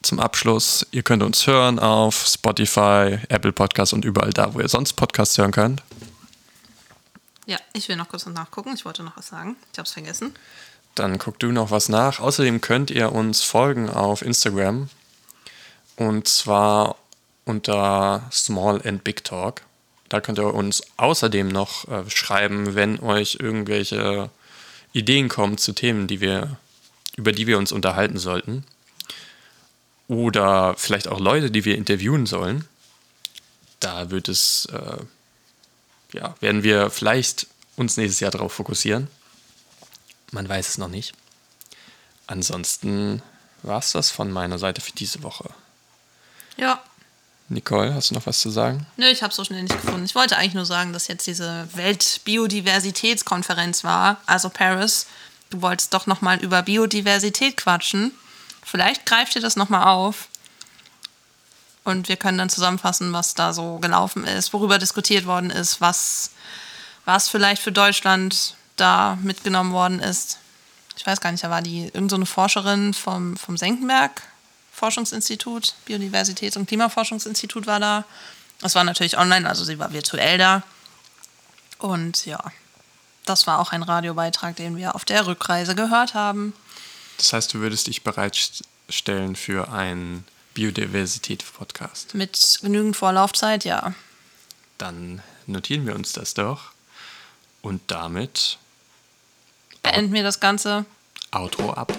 Zum 0.00 0.18
Abschluss, 0.18 0.86
ihr 0.90 1.02
könnt 1.02 1.22
uns 1.22 1.46
hören 1.46 1.78
auf 1.78 2.26
Spotify, 2.26 3.18
Apple 3.28 3.52
Podcasts 3.52 3.92
und 3.92 4.06
überall 4.06 4.32
da, 4.32 4.54
wo 4.54 4.60
ihr 4.60 4.68
sonst 4.70 4.94
Podcasts 4.94 5.36
hören 5.36 5.52
könnt. 5.52 5.82
Ja, 7.44 7.58
ich 7.74 7.86
will 7.90 7.96
noch 7.96 8.08
kurz 8.08 8.24
nachgucken. 8.24 8.72
Ich 8.74 8.86
wollte 8.86 9.02
noch 9.02 9.18
was 9.18 9.28
sagen. 9.28 9.56
Ich 9.74 9.78
hab's 9.78 9.92
vergessen. 9.92 10.34
Dann 10.94 11.18
guckt 11.18 11.42
du 11.42 11.52
noch 11.52 11.70
was 11.70 11.90
nach. 11.90 12.18
Außerdem 12.18 12.62
könnt 12.62 12.90
ihr 12.90 13.12
uns 13.12 13.42
folgen 13.42 13.90
auf 13.90 14.22
Instagram. 14.22 14.88
Und 15.98 16.28
zwar 16.28 16.94
unter 17.44 18.28
Small 18.30 18.80
and 18.86 19.02
Big 19.02 19.24
Talk. 19.24 19.62
Da 20.08 20.20
könnt 20.20 20.38
ihr 20.38 20.54
uns 20.54 20.80
außerdem 20.96 21.48
noch 21.48 21.88
äh, 21.88 22.08
schreiben, 22.08 22.76
wenn 22.76 23.00
euch 23.00 23.38
irgendwelche 23.40 24.30
Ideen 24.92 25.28
kommen 25.28 25.58
zu 25.58 25.72
Themen, 25.72 26.06
die 26.06 26.20
wir, 26.20 26.56
über 27.16 27.32
die 27.32 27.48
wir 27.48 27.58
uns 27.58 27.72
unterhalten 27.72 28.16
sollten. 28.16 28.64
Oder 30.06 30.74
vielleicht 30.76 31.08
auch 31.08 31.18
Leute, 31.18 31.50
die 31.50 31.64
wir 31.64 31.76
interviewen 31.76 32.26
sollen. 32.26 32.64
Da 33.80 34.10
wird 34.10 34.28
es, 34.28 34.66
äh, 34.66 34.98
ja, 36.12 36.36
werden 36.38 36.62
wir 36.62 36.90
vielleicht 36.90 37.48
uns 37.74 37.96
nächstes 37.96 38.20
Jahr 38.20 38.30
darauf 38.30 38.52
fokussieren. 38.52 39.08
Man 40.30 40.48
weiß 40.48 40.68
es 40.68 40.78
noch 40.78 40.88
nicht. 40.88 41.12
Ansonsten 42.28 43.20
war 43.64 43.80
es 43.80 43.90
das 43.90 44.12
von 44.12 44.30
meiner 44.30 44.60
Seite 44.60 44.80
für 44.80 44.92
diese 44.92 45.24
Woche. 45.24 45.50
Ja. 46.58 46.82
Nicole, 47.48 47.94
hast 47.94 48.10
du 48.10 48.14
noch 48.14 48.26
was 48.26 48.40
zu 48.40 48.50
sagen? 48.50 48.84
Nö, 48.96 49.06
ich 49.06 49.22
hab's 49.22 49.36
so 49.36 49.44
schnell 49.44 49.62
nicht 49.62 49.80
gefunden. 49.80 50.04
Ich 50.04 50.14
wollte 50.14 50.36
eigentlich 50.36 50.52
nur 50.52 50.66
sagen, 50.66 50.92
dass 50.92 51.08
jetzt 51.08 51.26
diese 51.26 51.66
Weltbiodiversitätskonferenz 51.74 53.84
war, 53.84 54.18
also 54.26 54.50
Paris. 54.50 55.06
Du 55.48 55.62
wolltest 55.62 55.94
doch 55.94 56.06
noch 56.06 56.20
mal 56.20 56.38
über 56.40 56.60
Biodiversität 56.60 57.56
quatschen. 57.56 58.12
Vielleicht 58.62 59.06
greift 59.06 59.34
ihr 59.34 59.40
das 59.40 59.56
noch 59.56 59.70
mal 59.70 59.84
auf. 59.84 60.28
Und 61.84 62.10
wir 62.10 62.16
können 62.16 62.36
dann 62.36 62.50
zusammenfassen, 62.50 63.14
was 63.14 63.34
da 63.34 63.54
so 63.54 63.78
gelaufen 63.78 64.24
ist, 64.24 64.52
worüber 64.52 64.78
diskutiert 64.78 65.24
worden 65.24 65.48
ist, 65.48 65.80
was, 65.80 66.32
was 67.06 67.30
vielleicht 67.30 67.62
für 67.62 67.72
Deutschland 67.72 68.56
da 68.76 69.16
mitgenommen 69.22 69.72
worden 69.72 70.00
ist. 70.00 70.36
Ich 70.98 71.06
weiß 71.06 71.22
gar 71.22 71.32
nicht, 71.32 71.42
da 71.42 71.48
war 71.48 71.62
die 71.62 71.84
irgendeine 71.84 72.26
so 72.26 72.32
Forscherin 72.32 72.92
vom, 72.92 73.38
vom 73.38 73.56
Senckenberg 73.56 74.20
Forschungsinstitut, 74.78 75.74
Biodiversitäts- 75.86 76.56
und 76.56 76.66
Klimaforschungsinstitut 76.66 77.66
war 77.66 77.80
da. 77.80 78.04
Das 78.60 78.74
war 78.74 78.84
natürlich 78.84 79.18
online, 79.18 79.48
also 79.48 79.64
sie 79.64 79.78
war 79.78 79.92
virtuell 79.92 80.38
da. 80.38 80.62
Und 81.78 82.26
ja, 82.26 82.42
das 83.24 83.46
war 83.46 83.58
auch 83.58 83.72
ein 83.72 83.82
Radiobeitrag, 83.82 84.56
den 84.56 84.76
wir 84.76 84.94
auf 84.94 85.04
der 85.04 85.26
Rückreise 85.26 85.74
gehört 85.74 86.14
haben. 86.14 86.54
Das 87.18 87.32
heißt, 87.32 87.54
du 87.54 87.58
würdest 87.58 87.86
dich 87.86 88.02
bereitstellen 88.02 89.36
für 89.36 89.70
einen 89.72 90.24
Biodiversität-Podcast. 90.54 92.14
Mit 92.14 92.58
genügend 92.62 92.96
Vorlaufzeit, 92.96 93.64
ja. 93.64 93.94
Dann 94.78 95.22
notieren 95.46 95.86
wir 95.86 95.94
uns 95.94 96.12
das 96.12 96.34
doch. 96.34 96.72
Und 97.62 97.82
damit 97.88 98.58
Beenden 99.82 100.12
wir 100.12 100.22
das 100.22 100.40
Ganze. 100.40 100.84
Outro 101.30 101.72
ab. 101.72 101.92